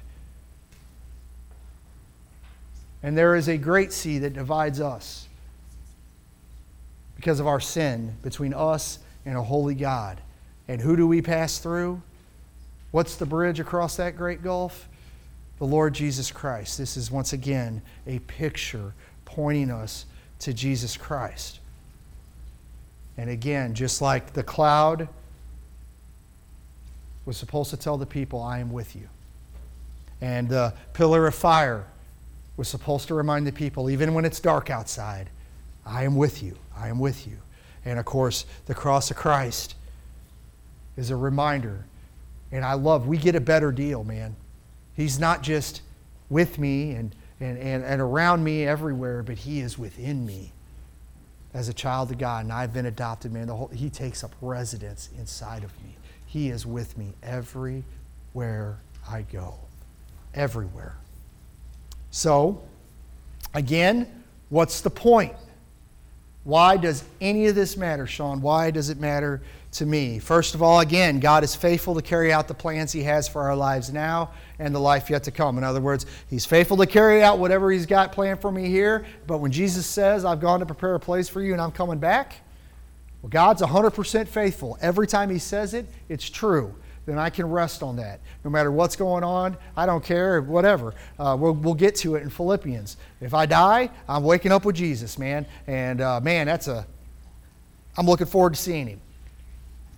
[3.02, 5.28] And there is a great sea that divides us
[7.14, 10.20] because of our sin between us and a holy God.
[10.66, 12.02] And who do we pass through?
[12.90, 14.88] What's the bridge across that great gulf?
[15.58, 16.78] The Lord Jesus Christ.
[16.78, 18.94] This is once again a picture
[19.24, 20.06] pointing us
[20.40, 21.60] to Jesus Christ.
[23.16, 25.08] And again, just like the cloud
[27.24, 29.08] was supposed to tell the people, I am with you.
[30.20, 31.86] And the pillar of fire
[32.56, 35.28] was supposed to remind the people, even when it's dark outside,
[35.84, 36.56] I am with you.
[36.76, 37.38] I am with you.
[37.84, 39.74] And of course, the cross of Christ
[40.96, 41.84] is a reminder
[42.56, 44.34] and I love, we get a better deal, man.
[44.94, 45.82] He's not just
[46.30, 50.52] with me and, and, and, and around me everywhere, but He is within me
[51.52, 52.44] as a child of God.
[52.44, 53.46] And I've been adopted, man.
[53.46, 55.96] The whole, he takes up residence inside of me.
[56.24, 59.56] He is with me everywhere I go.
[60.34, 60.96] Everywhere.
[62.10, 62.62] So,
[63.52, 65.34] again, what's the point?
[66.44, 68.40] Why does any of this matter, Sean?
[68.40, 69.42] Why does it matter
[69.76, 70.18] to me.
[70.18, 73.42] First of all, again, God is faithful to carry out the plans He has for
[73.42, 75.58] our lives now and the life yet to come.
[75.58, 79.04] In other words, He's faithful to carry out whatever He's got planned for me here.
[79.26, 81.98] But when Jesus says, I've gone to prepare a place for you and I'm coming
[81.98, 82.36] back,
[83.22, 84.78] well, God's 100% faithful.
[84.80, 86.74] Every time He says it, it's true.
[87.04, 88.20] Then I can rest on that.
[88.44, 90.92] No matter what's going on, I don't care, whatever.
[91.18, 92.96] Uh, we'll, we'll get to it in Philippians.
[93.20, 95.46] If I die, I'm waking up with Jesus, man.
[95.68, 96.84] And uh, man, that's a,
[97.96, 99.00] I'm looking forward to seeing Him.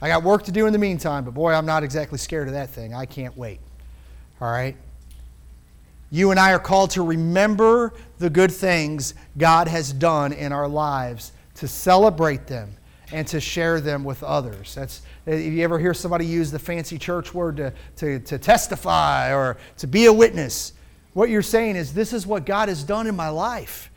[0.00, 2.54] I got work to do in the meantime, but boy, I'm not exactly scared of
[2.54, 2.94] that thing.
[2.94, 3.60] I can't wait.
[4.40, 4.76] All right?
[6.10, 10.68] You and I are called to remember the good things God has done in our
[10.68, 12.76] lives, to celebrate them,
[13.12, 14.74] and to share them with others.
[14.74, 19.34] That's, if you ever hear somebody use the fancy church word to, to, to testify
[19.34, 20.72] or to be a witness,
[21.12, 23.90] what you're saying is, This is what God has done in my life.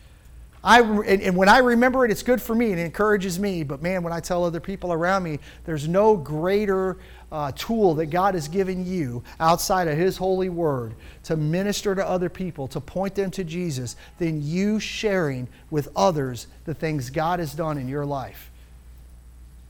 [0.63, 3.63] I, and, and when I remember it, it's good for me and it encourages me.
[3.63, 6.97] But man, when I tell other people around me, there's no greater
[7.31, 10.93] uh, tool that God has given you outside of His holy word
[11.23, 16.47] to minister to other people, to point them to Jesus, than you sharing with others
[16.65, 18.50] the things God has done in your life.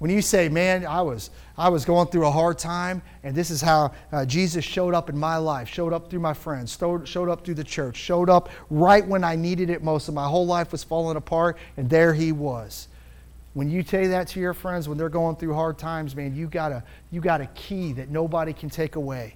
[0.02, 3.52] When you say, man, I was, I was going through a hard time, and this
[3.52, 7.08] is how uh, Jesus showed up in my life, showed up through my friends, showed,
[7.08, 10.28] showed up through the church, showed up right when I needed it most, and my
[10.28, 12.88] whole life was falling apart, and there he was.
[13.54, 16.48] When you say that to your friends when they're going through hard times, man, you
[16.48, 19.36] got a, you got a key that nobody can take away.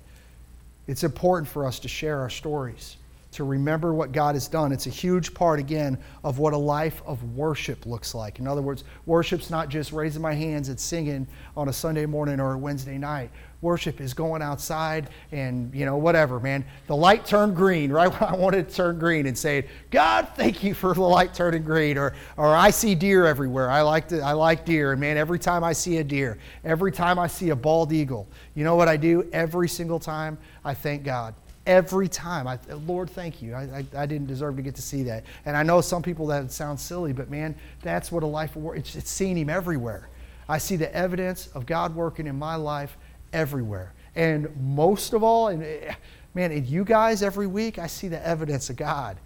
[0.88, 2.98] It's important for us to share our stories
[3.36, 4.72] to remember what God has done.
[4.72, 8.40] It's a huge part, again, of what a life of worship looks like.
[8.40, 12.40] In other words, worship's not just raising my hands and singing on a Sunday morning
[12.40, 13.30] or a Wednesday night.
[13.60, 16.64] Worship is going outside and, you know, whatever, man.
[16.88, 20.64] The light turned green, right when I wanted to turn green and saying, God, thank
[20.64, 21.98] you for the light turning green.
[21.98, 23.70] Or, or I see deer everywhere.
[23.70, 24.94] I like, to, I like deer.
[24.94, 28.30] And, man, every time I see a deer, every time I see a bald eagle,
[28.54, 29.30] you know what I do?
[29.34, 32.48] Every single time I thank God every time.
[32.48, 33.54] I, Lord, thank you.
[33.54, 35.24] I, I, I, didn't deserve to get to see that.
[35.46, 38.66] And I know some people that sounds silly, but man, that's what a life of.
[38.76, 40.10] It's, it's seeing Him everywhere.
[40.48, 42.98] I see the evidence of God working in my life
[43.34, 43.94] everywhere.
[44.16, 45.94] And most of all, and eh,
[46.34, 49.18] man, in you guys every week, I see the evidence of God.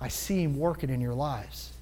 [0.00, 1.72] I see Him working in your lives.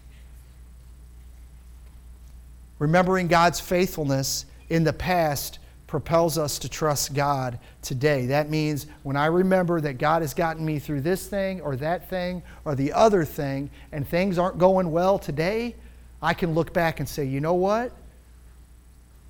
[2.79, 5.61] Remembering God's faithfulness in the past
[5.93, 8.25] propels us to trust God today.
[8.25, 12.09] That means when I remember that God has gotten me through this thing or that
[12.09, 15.77] thing or the other thing, and things aren't going well today,
[16.23, 17.93] I can look back and say, you know what?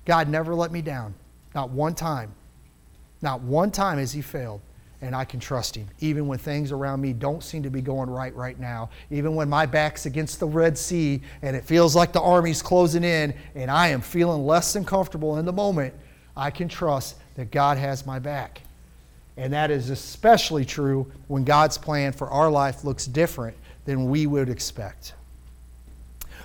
[0.05, 1.13] God never let me down.
[1.53, 2.33] Not one time.
[3.21, 4.61] Not one time has He failed.
[5.01, 8.09] And I can trust Him, even when things around me don't seem to be going
[8.09, 8.89] right right now.
[9.11, 13.03] Even when my back's against the Red Sea and it feels like the army's closing
[13.03, 15.93] in and I am feeling less than comfortable in the moment,
[16.35, 18.61] I can trust that God has my back.
[19.37, 24.27] And that is especially true when God's plan for our life looks different than we
[24.27, 25.13] would expect.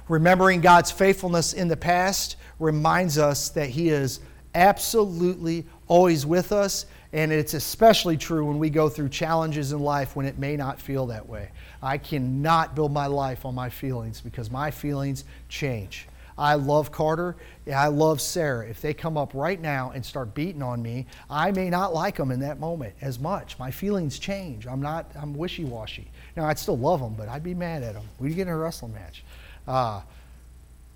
[0.08, 4.20] Remembering God's faithfulness in the past reminds us that He is
[4.54, 10.16] absolutely always with us, and it's especially true when we go through challenges in life
[10.16, 11.50] when it may not feel that way.
[11.82, 16.08] I cannot build my life on my feelings because my feelings change.
[16.38, 17.36] I love Carter.
[17.74, 18.66] I love Sarah.
[18.68, 22.16] If they come up right now and start beating on me, I may not like
[22.16, 23.58] them in that moment as much.
[23.58, 24.66] My feelings change.
[24.66, 26.08] I'm not, I'm wishy washy.
[26.36, 28.04] Now, I'd still love them, but I'd be mad at them.
[28.20, 29.24] We'd get in a wrestling match.
[29.66, 30.00] Uh,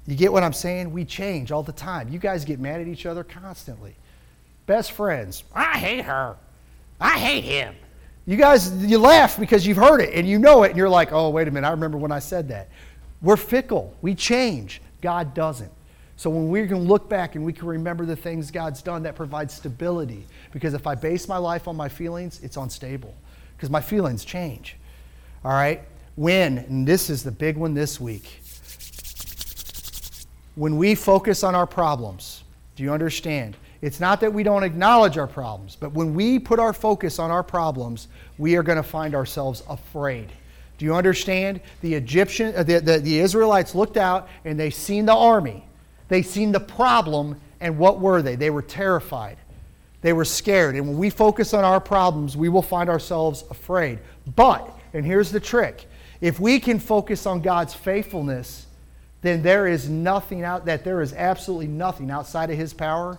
[0.06, 0.92] you get what I'm saying?
[0.92, 2.08] We change all the time.
[2.08, 3.96] You guys get mad at each other constantly.
[4.66, 5.42] Best friends.
[5.52, 6.36] I hate her.
[7.00, 7.74] I hate him.
[8.26, 11.10] You guys, you laugh because you've heard it and you know it, and you're like,
[11.10, 12.68] oh, wait a minute, I remember when I said that.
[13.20, 13.96] We're fickle.
[14.02, 14.80] We change.
[15.02, 15.70] God doesn't.
[16.16, 19.16] So when we can look back and we can remember the things God's done, that
[19.16, 20.24] provides stability.
[20.52, 23.14] Because if I base my life on my feelings, it's unstable.
[23.56, 24.76] Because my feelings change.
[25.44, 25.82] All right?
[26.14, 28.40] When, and this is the big one this week,
[30.54, 32.44] when we focus on our problems,
[32.76, 33.56] do you understand?
[33.80, 37.30] It's not that we don't acknowledge our problems, but when we put our focus on
[37.30, 38.06] our problems,
[38.38, 40.32] we are going to find ourselves afraid.
[40.78, 41.60] Do you understand?
[41.80, 45.64] The Egyptian, uh, the, the, the Israelites looked out and they seen the army.
[46.08, 48.36] They seen the problem, and what were they?
[48.36, 49.38] They were terrified.
[50.02, 50.74] They were scared.
[50.74, 54.00] And when we focus on our problems, we will find ourselves afraid.
[54.34, 55.86] But, and here's the trick
[56.20, 58.66] if we can focus on God's faithfulness,
[59.22, 63.18] then there is nothing out that there is absolutely nothing outside of his power,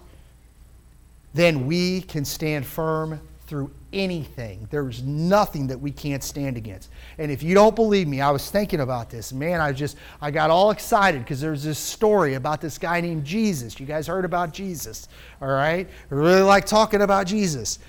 [1.33, 4.67] then we can stand firm through anything.
[4.71, 6.89] There's nothing that we can't stand against.
[7.17, 9.31] And if you don't believe me, I was thinking about this.
[9.31, 13.23] Man, I just I got all excited because there's this story about this guy named
[13.23, 13.79] Jesus.
[13.79, 15.07] You guys heard about Jesus,
[15.41, 15.87] all right?
[16.11, 17.79] I really like talking about Jesus.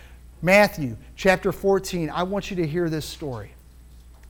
[0.43, 2.11] Matthew chapter 14.
[2.11, 3.55] I want you to hear this story.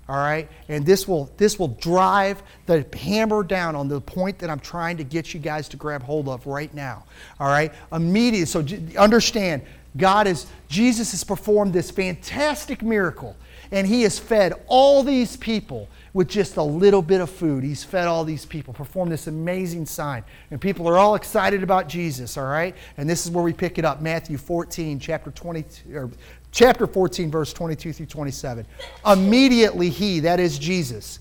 [0.08, 0.48] All right?
[0.68, 4.98] And this will this will drive the hammer down on the point that I'm trying
[4.98, 7.04] to get you guys to grab hold of right now.
[7.40, 7.72] All right?
[7.90, 8.64] Immediate so
[8.98, 9.62] understand
[9.96, 13.36] God is, Jesus has performed this fantastic miracle,
[13.70, 17.64] and he has fed all these people with just a little bit of food.
[17.64, 20.24] He's fed all these people, performed this amazing sign.
[20.50, 22.74] And people are all excited about Jesus, all right?
[22.96, 26.10] And this is where we pick it up Matthew 14, chapter 22, or
[26.50, 28.66] chapter 14, verse 22 through 27.
[29.06, 31.18] Immediately he, that is Jesus,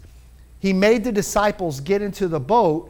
[0.59, 2.89] he made the disciples get into the boat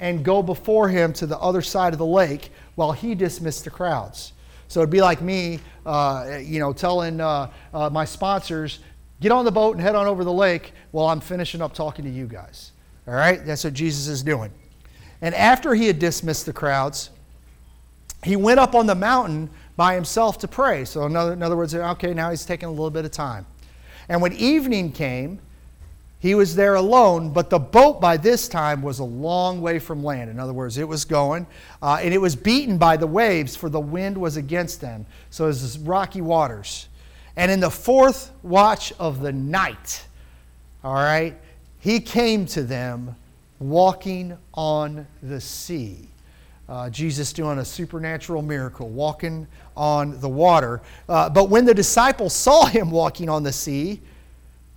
[0.00, 3.70] and go before him to the other side of the lake while he dismissed the
[3.70, 4.32] crowds.
[4.74, 8.80] So it'd be like me, uh, you know, telling uh, uh, my sponsors,
[9.20, 12.04] get on the boat and head on over the lake while I'm finishing up talking
[12.04, 12.72] to you guys.
[13.06, 13.46] All right?
[13.46, 14.50] That's what Jesus is doing.
[15.20, 17.10] And after he had dismissed the crowds,
[18.24, 20.84] he went up on the mountain by himself to pray.
[20.84, 23.46] So, in other, in other words, okay, now he's taking a little bit of time.
[24.08, 25.38] And when evening came,
[26.24, 30.02] he was there alone, but the boat by this time was a long way from
[30.02, 30.30] land.
[30.30, 31.46] In other words, it was going,
[31.82, 35.04] uh, and it was beaten by the waves, for the wind was against them.
[35.28, 36.88] So it was rocky waters.
[37.36, 40.06] And in the fourth watch of the night,
[40.82, 41.36] all right,
[41.78, 43.16] he came to them
[43.58, 46.08] walking on the sea.
[46.70, 49.46] Uh, Jesus doing a supernatural miracle, walking
[49.76, 50.80] on the water.
[51.06, 54.00] Uh, but when the disciples saw him walking on the sea,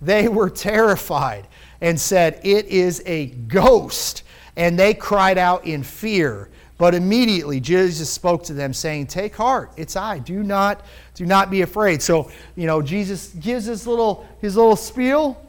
[0.00, 1.48] they were terrified
[1.80, 4.22] and said, It is a ghost.
[4.56, 6.48] And they cried out in fear.
[6.78, 10.20] But immediately Jesus spoke to them, saying, Take heart, it's I.
[10.20, 12.00] Do not, do not be afraid.
[12.00, 15.44] So, you know, Jesus gives his little, his little spiel,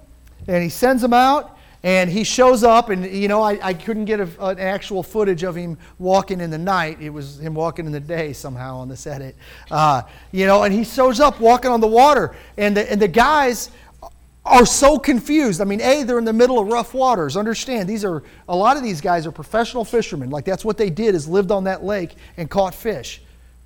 [0.47, 4.05] and he sends them out, and he shows up, and, you know, I, I couldn't
[4.05, 6.99] get a, an actual footage of him walking in the night.
[6.99, 9.35] It was him walking in the day somehow on this edit.
[9.69, 13.07] Uh, you know, and he shows up walking on the water, and the, and the
[13.07, 13.69] guys
[14.49, 15.61] are so confused.
[15.61, 17.37] I mean, A, they're in the middle of rough waters.
[17.37, 20.31] Understand, these are a lot of these guys are professional fishermen.
[20.31, 23.21] Like that's what they did is lived on that lake and caught fish.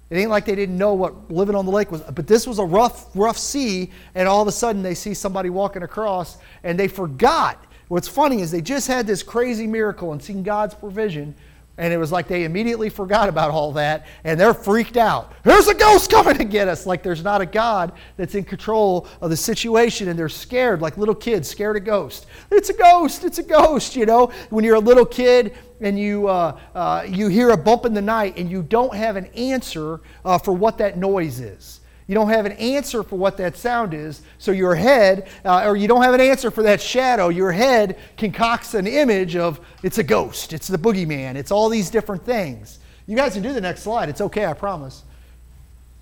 [0.09, 2.59] It ain't like they didn't know what living on the lake was, but this was
[2.59, 6.77] a rough, rough sea, and all of a sudden they see somebody walking across and
[6.77, 7.65] they forgot.
[7.87, 11.33] What's funny is they just had this crazy miracle and seen God's provision,
[11.77, 15.33] and it was like they immediately forgot about all that and they're freaked out.
[15.43, 16.85] There's a ghost coming to get us.
[16.85, 20.97] Like there's not a God that's in control of the situation and they're scared, like
[20.97, 22.27] little kids scared of ghosts.
[22.51, 23.23] It's a ghost.
[23.23, 23.95] It's a ghost.
[23.95, 27.85] You know, when you're a little kid and you, uh, uh, you hear a bump
[27.85, 31.79] in the night and you don't have an answer uh, for what that noise is.
[32.07, 35.77] You don't have an answer for what that sound is, so your head, uh, or
[35.77, 39.97] you don't have an answer for that shadow, your head concocts an image of it's
[39.97, 42.79] a ghost, it's the boogeyman, it's all these different things.
[43.07, 44.09] You guys can do the next slide.
[44.09, 45.03] It's okay, I promise.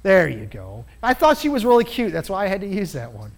[0.04, 0.86] There you go.
[1.02, 2.12] I thought she was really cute.
[2.12, 3.32] That's why I had to use that one.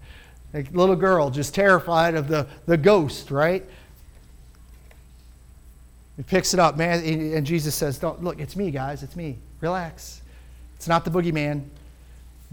[0.54, 3.66] A little girl just terrified of the, the ghost, right?
[6.16, 9.02] He picks it up, man, and Jesus says, Don't, Look, it's me, guys.
[9.02, 9.38] It's me.
[9.62, 10.22] Relax.
[10.76, 11.64] It's not the boogeyman.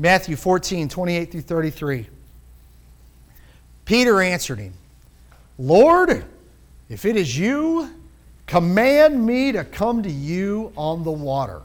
[0.01, 2.07] Matthew 14, 28 through 33.
[3.85, 4.73] Peter answered him,
[5.59, 6.25] Lord,
[6.89, 7.91] if it is you,
[8.47, 11.61] command me to come to you on the water.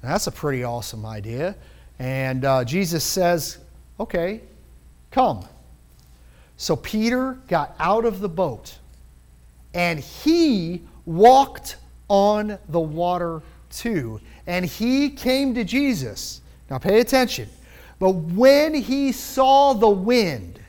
[0.00, 1.56] That's a pretty awesome idea.
[1.98, 3.58] And uh, Jesus says,
[3.98, 4.40] Okay,
[5.10, 5.44] come.
[6.56, 8.78] So Peter got out of the boat
[9.74, 14.20] and he walked on the water too.
[14.46, 16.42] And he came to Jesus.
[16.70, 17.48] Now pay attention.
[17.98, 20.60] But when he saw the wind,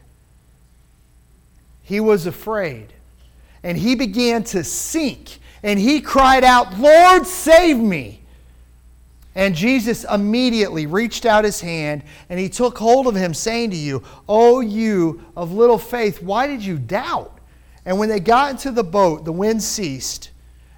[1.82, 2.94] he was afraid.
[3.64, 5.40] And he began to sink.
[5.64, 8.22] And he cried out, Lord, save me.
[9.36, 13.76] And Jesus immediately reached out his hand and he took hold of him, saying to
[13.76, 17.38] you, O you of little faith, why did you doubt?
[17.84, 20.32] And when they got into the boat, the wind ceased,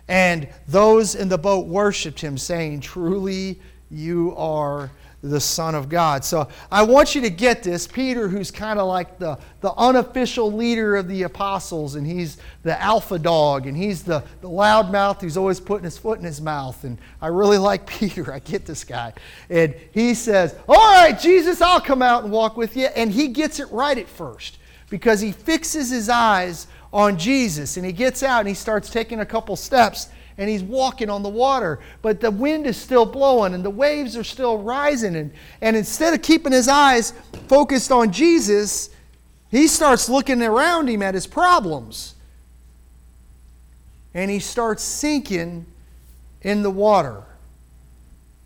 [0.08, 4.92] and those in the boat worshiped him, saying, Truly you are
[5.24, 6.24] the Son of God.
[6.24, 7.88] So I want you to get this.
[7.88, 12.80] Peter, who's kind of like the, the unofficial leader of the apostles, and he's the
[12.82, 16.40] alpha dog, and he's the, the loud mouth who's always putting his foot in his
[16.40, 16.84] mouth.
[16.84, 18.32] And I really like Peter.
[18.32, 19.14] I get this guy.
[19.50, 22.86] And he says, All right, Jesus, I'll come out and walk with you.
[22.86, 24.60] And he gets it right at first
[24.90, 29.20] because he fixes his eyes on Jesus and he gets out and he starts taking
[29.20, 30.08] a couple steps
[30.38, 34.16] and he's walking on the water, but the wind is still blowing and the waves
[34.16, 35.16] are still rising.
[35.16, 35.32] And,
[35.62, 37.14] and instead of keeping his eyes
[37.48, 38.92] focused on Jesus,
[39.50, 42.14] he starts looking around him at his problems.
[44.14, 45.66] And he starts sinking
[46.42, 47.24] in the water.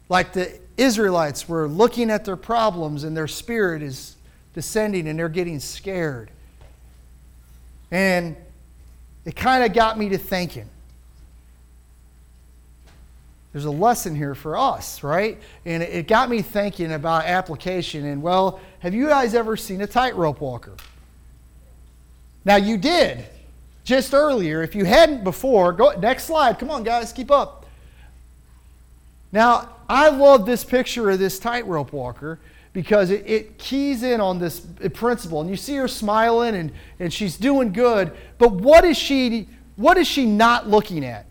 [0.08, 4.16] Like the Israelites were looking at their problems and their spirit is
[4.54, 6.32] descending and they're getting scared.
[7.90, 8.38] And
[9.26, 10.70] it kind of got me to thinking
[13.52, 15.42] there's a lesson here for us, right?
[15.66, 18.06] And it got me thinking about application.
[18.06, 20.76] And well, have you guys ever seen a tightrope walker?
[22.46, 23.26] Now you did
[23.84, 24.64] just earlier.
[24.64, 26.60] If you hadn't before, go next slide.
[26.60, 27.66] Come on, guys, keep up.
[29.34, 32.40] Now, I love this picture of this tightrope walker
[32.74, 34.62] because it, it, keys in on this
[34.94, 35.42] principle.
[35.42, 38.14] And you see her smiling and, and she's doing good.
[38.38, 41.26] But what is she what is she not looking at?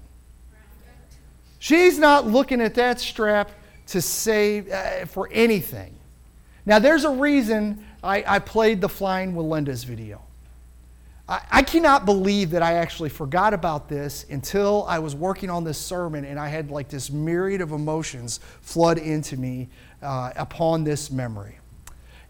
[1.60, 3.50] She's not looking at that strap
[3.88, 5.94] to save uh, for anything.
[6.64, 10.22] Now, there's a reason I, I played the Flying Wallendas video.
[11.28, 15.62] I, I cannot believe that I actually forgot about this until I was working on
[15.62, 19.68] this sermon and I had like this myriad of emotions flood into me
[20.02, 21.58] uh, upon this memory.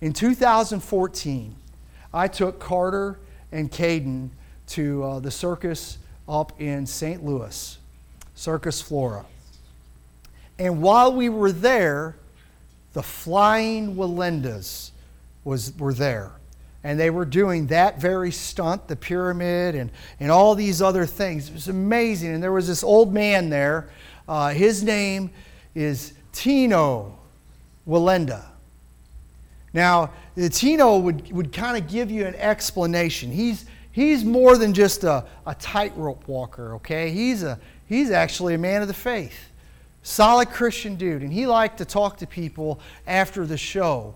[0.00, 1.54] In 2014,
[2.12, 3.20] I took Carter
[3.52, 4.30] and Caden
[4.68, 7.24] to uh, the circus up in St.
[7.24, 7.78] Louis,
[8.40, 9.26] Circus Flora.
[10.58, 12.16] And while we were there,
[12.94, 14.92] the Flying Wallendas
[15.44, 16.32] was, were there
[16.82, 21.50] and they were doing that very stunt, the pyramid, and, and all these other things.
[21.50, 22.32] It was amazing.
[22.32, 23.90] And there was this old man there.
[24.26, 25.30] Uh, his name
[25.74, 27.18] is Tino
[27.86, 28.44] Wallenda.
[29.74, 30.12] Now,
[30.50, 33.30] Tino would, would kind of give you an explanation.
[33.30, 37.10] He's, he's more than just a, a tightrope walker, okay?
[37.10, 37.60] He's, a,
[37.90, 39.50] he's actually a man of the faith,
[40.02, 41.20] solid Christian dude.
[41.20, 44.14] And he liked to talk to people after the show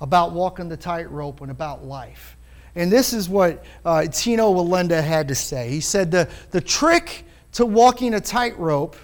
[0.00, 2.36] about walking the tightrope and about life.
[2.74, 5.70] And this is what uh, Tino Wallenda had to say.
[5.70, 8.96] He said, the, the trick to walking a tightrope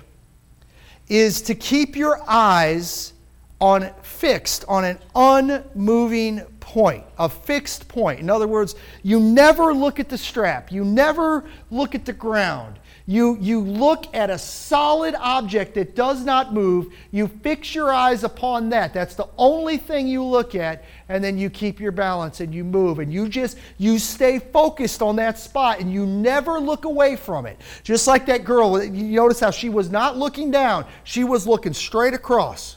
[1.08, 3.12] is to keep your eyes
[3.60, 8.20] on fixed on an unmoving point, a fixed point.
[8.20, 12.78] In other words, you never look at the strap, you never look at the ground.
[13.08, 18.24] You, you look at a solid object that does not move, you fix your eyes
[18.24, 18.92] upon that.
[18.92, 22.64] That's the only thing you look at, and then you keep your balance and you
[22.64, 22.98] move.
[22.98, 27.46] And you just, you stay focused on that spot and you never look away from
[27.46, 27.60] it.
[27.84, 31.74] Just like that girl, you notice how she was not looking down, she was looking
[31.74, 32.76] straight across.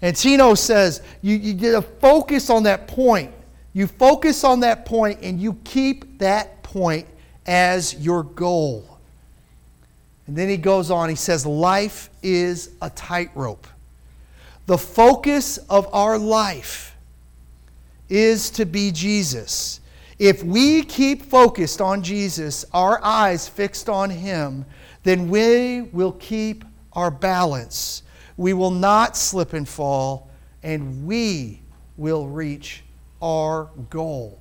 [0.00, 3.32] And Tino says, you, you get a focus on that point.
[3.72, 7.08] You focus on that point and you keep that point
[7.48, 8.98] as your goal.
[10.26, 13.66] And then he goes on, he says, Life is a tightrope.
[14.66, 16.94] The focus of our life
[18.10, 19.80] is to be Jesus.
[20.18, 24.66] If we keep focused on Jesus, our eyes fixed on Him,
[25.04, 28.02] then we will keep our balance.
[28.36, 30.28] We will not slip and fall,
[30.62, 31.62] and we
[31.96, 32.82] will reach
[33.22, 34.38] our goal.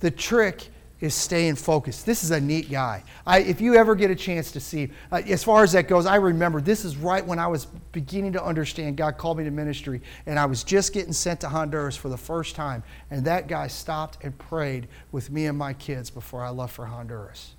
[0.00, 0.70] The trick
[1.00, 2.06] is staying focused.
[2.06, 3.02] This is a neat guy.
[3.26, 6.06] I, if you ever get a chance to see, uh, as far as that goes,
[6.06, 9.50] I remember this is right when I was beginning to understand God called me to
[9.50, 12.82] ministry, and I was just getting sent to Honduras for the first time.
[13.10, 16.86] And that guy stopped and prayed with me and my kids before I left for
[16.86, 17.54] Honduras.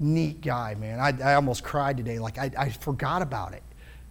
[0.00, 1.00] Neat guy, man.
[1.00, 2.18] I, I almost cried today.
[2.18, 3.62] Like, I, I forgot about it.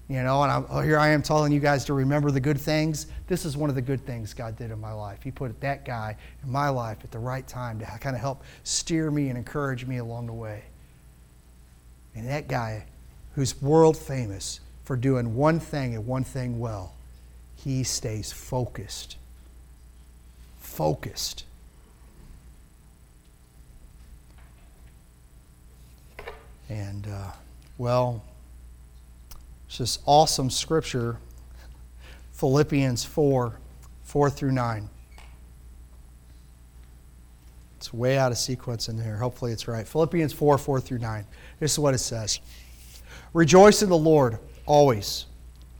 [0.09, 2.59] You know, and I'm, oh, here I am telling you guys to remember the good
[2.59, 3.07] things.
[3.27, 5.21] This is one of the good things God did in my life.
[5.21, 8.43] He put that guy in my life at the right time to kind of help
[8.63, 10.63] steer me and encourage me along the way.
[12.15, 12.85] And that guy,
[13.35, 16.95] who's world famous for doing one thing and one thing well,
[17.57, 19.17] he stays focused.
[20.57, 21.43] Focused.
[26.69, 27.31] And, uh,
[27.77, 28.23] well,
[29.67, 31.17] it's this awesome scripture,
[32.33, 33.59] Philippians 4
[34.03, 34.89] 4 through 9.
[37.75, 39.17] It's way out of sequence in here.
[39.17, 39.87] Hopefully it's right.
[39.87, 41.25] Philippians 4 4 through 9.
[41.59, 42.39] This is what it says
[43.33, 45.25] Rejoice in the Lord always.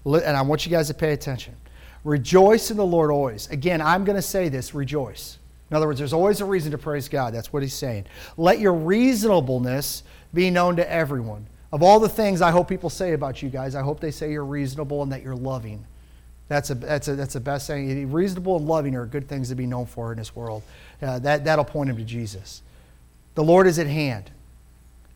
[0.05, 1.55] And I want you guys to pay attention.
[2.03, 3.49] Rejoice in the Lord always.
[3.49, 5.39] Again, I'm going to say this rejoice.
[5.69, 7.33] In other words, there's always a reason to praise God.
[7.33, 8.05] That's what he's saying.
[8.37, 11.47] Let your reasonableness be known to everyone.
[11.71, 14.31] Of all the things I hope people say about you guys, I hope they say
[14.31, 15.85] you're reasonable and that you're loving.
[16.47, 18.11] That's a, that's a, that's the best thing.
[18.11, 20.63] Reasonable and loving are good things to be known for in this world.
[21.01, 22.61] Uh, that, that'll point him to Jesus.
[23.35, 24.31] The Lord is at hand.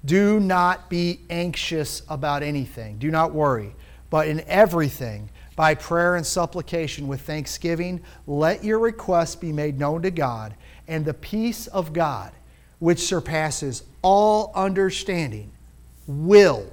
[0.04, 2.98] Do not be anxious about anything.
[2.98, 3.74] Do not worry.
[4.10, 10.02] But in everything, by prayer and supplication with thanksgiving, let your requests be made known
[10.02, 10.56] to God,
[10.88, 12.32] and the peace of God,
[12.80, 15.52] which surpasses all understanding,
[16.08, 16.66] will.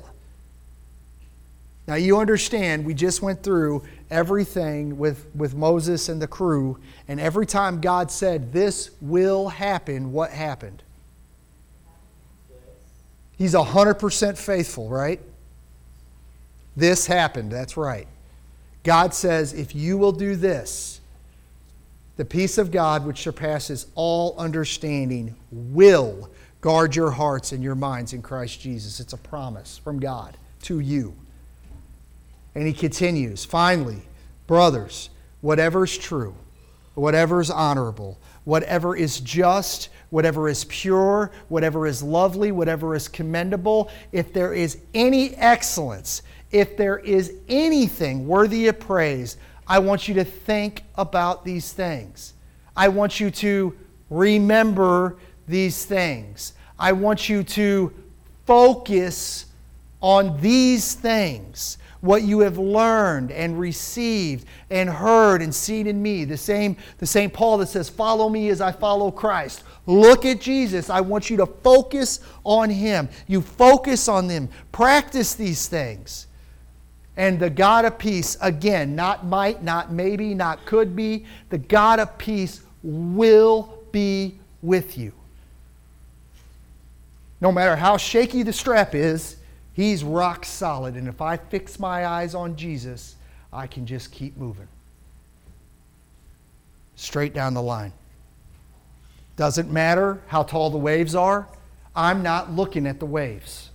[1.87, 7.19] Now, you understand, we just went through everything with, with Moses and the crew, and
[7.19, 10.83] every time God said, This will happen, what happened?
[13.39, 15.21] He's 100% faithful, right?
[16.77, 18.07] This happened, that's right.
[18.83, 21.01] God says, If you will do this,
[22.17, 26.29] the peace of God, which surpasses all understanding, will
[26.61, 29.01] Guard your hearts and your minds in Christ Jesus.
[29.01, 31.15] It's a promise from God to you.
[32.55, 34.03] And he continues, finally,
[34.47, 36.35] brothers, whatever is true,
[36.95, 43.91] whatever is honorable, whatever is just, whatever is pure, whatever is lovely, whatever is commendable,
[44.11, 49.37] if there is any excellence, if there is anything worthy of praise,
[49.67, 52.33] I want you to think about these things.
[52.77, 53.77] I want you to
[54.11, 55.19] remember
[55.49, 56.53] these things.
[56.79, 57.93] I want you to
[58.47, 59.47] focus
[60.01, 66.25] on these things what you have learned and received and heard and seen in me.
[66.25, 69.65] The same, the same Paul that says, Follow me as I follow Christ.
[69.87, 70.91] Look at Jesus.
[70.91, 73.09] I want you to focus on him.
[73.27, 74.49] You focus on them.
[74.71, 76.27] Practice these things.
[77.17, 81.99] And the God of peace, again, not might, not maybe, not could be, the God
[81.99, 85.13] of peace will be with you.
[87.41, 89.39] No matter how shaky the strap is,
[89.79, 90.97] He's rock solid.
[90.97, 93.15] And if I fix my eyes on Jesus,
[93.53, 94.67] I can just keep moving.
[96.97, 97.93] Straight down the line.
[99.37, 101.47] Doesn't matter how tall the waves are,
[101.95, 103.71] I'm not looking at the waves.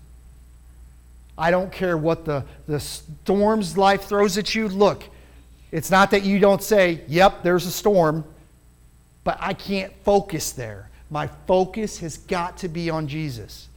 [1.38, 4.68] I don't care what the, the storms life throws at you.
[4.68, 5.06] Look,
[5.72, 8.26] it's not that you don't say, yep, there's a storm,
[9.24, 10.90] but I can't focus there.
[11.14, 13.68] My focus has got to be on Jesus.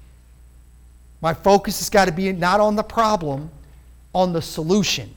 [1.21, 3.51] My focus has got to be not on the problem,
[4.15, 5.15] on the solution.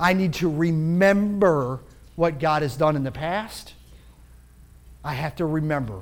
[0.00, 1.80] I need to remember
[2.16, 3.74] what God has done in the past.
[5.04, 6.00] I have to remember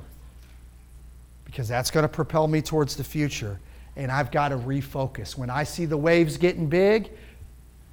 [1.43, 3.59] because that's going to propel me towards the future.
[3.97, 5.37] And I've got to refocus.
[5.37, 7.11] When I see the waves getting big,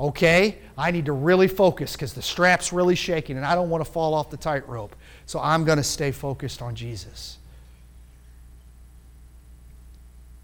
[0.00, 3.84] okay, I need to really focus because the strap's really shaking and I don't want
[3.84, 4.96] to fall off the tightrope.
[5.26, 7.36] So I'm going to stay focused on Jesus.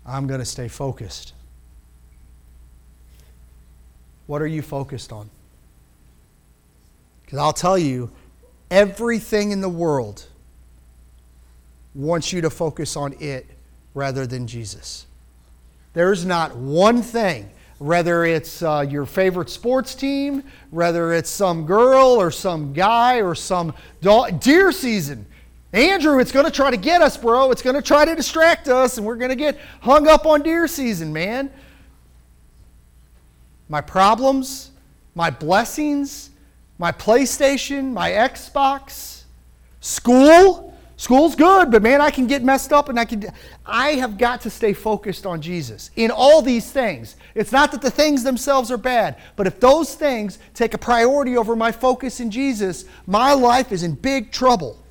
[0.04, 1.32] I'm going to stay focused.
[4.26, 5.30] What are you focused on?
[7.24, 8.10] Because I'll tell you,
[8.70, 10.26] everything in the world
[11.94, 13.46] wants you to focus on it
[13.94, 15.06] rather than Jesus.
[15.94, 22.06] There's not one thing, whether it's uh, your favorite sports team, whether it's some girl
[22.06, 25.26] or some guy or some dog, deer season.
[25.72, 27.50] Andrew, it's going to try to get us, bro.
[27.50, 30.42] It's going to try to distract us, and we're going to get hung up on
[30.42, 31.50] deer season, man.
[33.68, 34.70] My problems,
[35.14, 36.30] my blessings,
[36.78, 39.24] my PlayStation, my Xbox,
[39.80, 40.75] school.
[40.98, 43.26] School's good, but man, I can get messed up and I can.
[43.66, 47.16] I have got to stay focused on Jesus in all these things.
[47.34, 51.36] It's not that the things themselves are bad, but if those things take a priority
[51.36, 54.82] over my focus in Jesus, my life is in big trouble.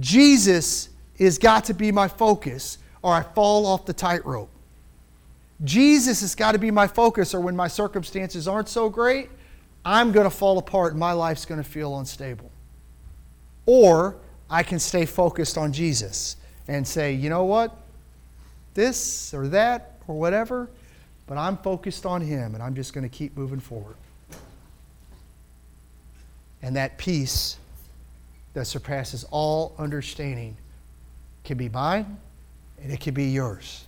[0.00, 0.88] Jesus
[1.20, 4.50] has got to be my focus, or I fall off the tightrope.
[5.62, 9.30] Jesus has got to be my focus, or when my circumstances aren't so great,
[9.84, 12.50] I'm going to fall apart and my life's going to feel unstable.
[13.66, 14.16] Or
[14.50, 16.36] I can stay focused on Jesus
[16.68, 17.76] and say, you know what?
[18.74, 20.68] This or that or whatever,
[21.26, 23.96] but I'm focused on Him and I'm just going to keep moving forward.
[26.62, 27.58] And that peace
[28.54, 30.56] that surpasses all understanding
[31.44, 32.16] can be mine
[32.82, 33.84] and it can be yours.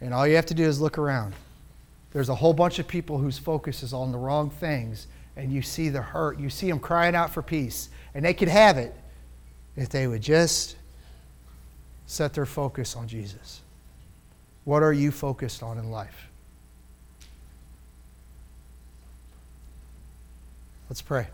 [0.00, 1.34] And all you have to do is look around.
[2.12, 5.06] There's a whole bunch of people whose focus is on the wrong things,
[5.36, 6.38] and you see the hurt.
[6.40, 7.90] You see them crying out for peace.
[8.14, 8.94] And they could have it
[9.76, 10.76] if they would just
[12.06, 13.60] set their focus on Jesus.
[14.64, 16.28] What are you focused on in life?
[20.88, 21.26] Let's pray.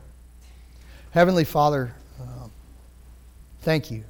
[1.13, 2.49] Heavenly Father, uh,
[3.61, 4.03] thank you.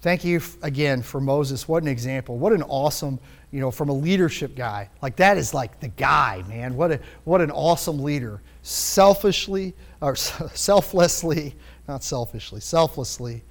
[0.00, 1.68] Thank you again for Moses.
[1.68, 2.38] What an example.
[2.38, 3.18] What an awesome,
[3.50, 4.88] you know, from a leadership guy.
[5.02, 6.74] Like that is like the guy, man.
[6.74, 8.40] What a what an awesome leader.
[8.62, 11.54] Selfishly or selflessly,
[11.86, 13.42] not selfishly, selflessly,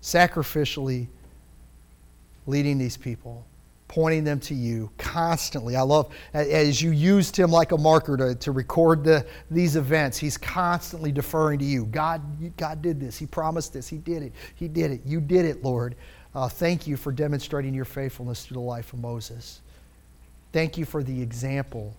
[0.00, 1.08] sacrificially
[2.46, 3.44] leading these people
[3.88, 5.74] pointing them to you constantly.
[5.74, 10.18] I love as you used him like a marker to, to record the, these events,
[10.18, 11.86] he's constantly deferring to you.
[11.86, 13.18] God, God did this.
[13.18, 13.88] He promised this.
[13.88, 14.32] He did it.
[14.54, 15.00] He did it.
[15.06, 15.96] You did it, Lord.
[16.34, 19.62] Uh, thank you for demonstrating your faithfulness through the life of Moses.
[20.52, 21.96] Thank you for the example.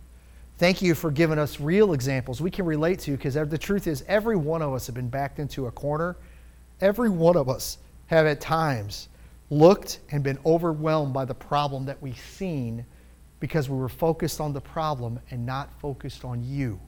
[0.59, 4.03] Thank you for giving us real examples we can relate to because the truth is,
[4.07, 6.17] every one of us have been backed into a corner.
[6.81, 7.77] Every one of us
[8.07, 9.07] have at times
[9.49, 12.85] looked and been overwhelmed by the problem that we've seen
[13.39, 16.79] because we were focused on the problem and not focused on you.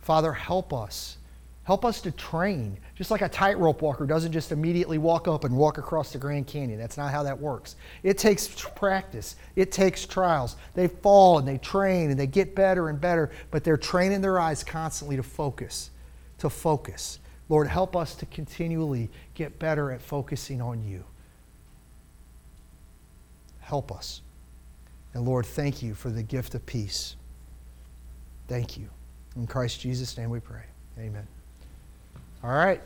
[0.00, 1.18] Father, help us.
[1.64, 2.78] Help us to train.
[2.94, 6.46] Just like a tightrope walker doesn't just immediately walk up and walk across the Grand
[6.46, 6.78] Canyon.
[6.78, 7.76] That's not how that works.
[8.02, 10.56] It takes practice, it takes trials.
[10.72, 14.40] They fall and they train and they get better and better, but they're training their
[14.40, 15.90] eyes constantly to focus,
[16.38, 17.18] to focus.
[17.48, 21.04] Lord, help us to continually get better at focusing on you.
[23.60, 24.20] Help us.
[25.14, 27.16] And Lord, thank you for the gift of peace.
[28.48, 28.88] Thank you.
[29.36, 30.62] In Christ Jesus' name we pray.
[30.98, 31.26] Amen.
[32.42, 32.80] All right.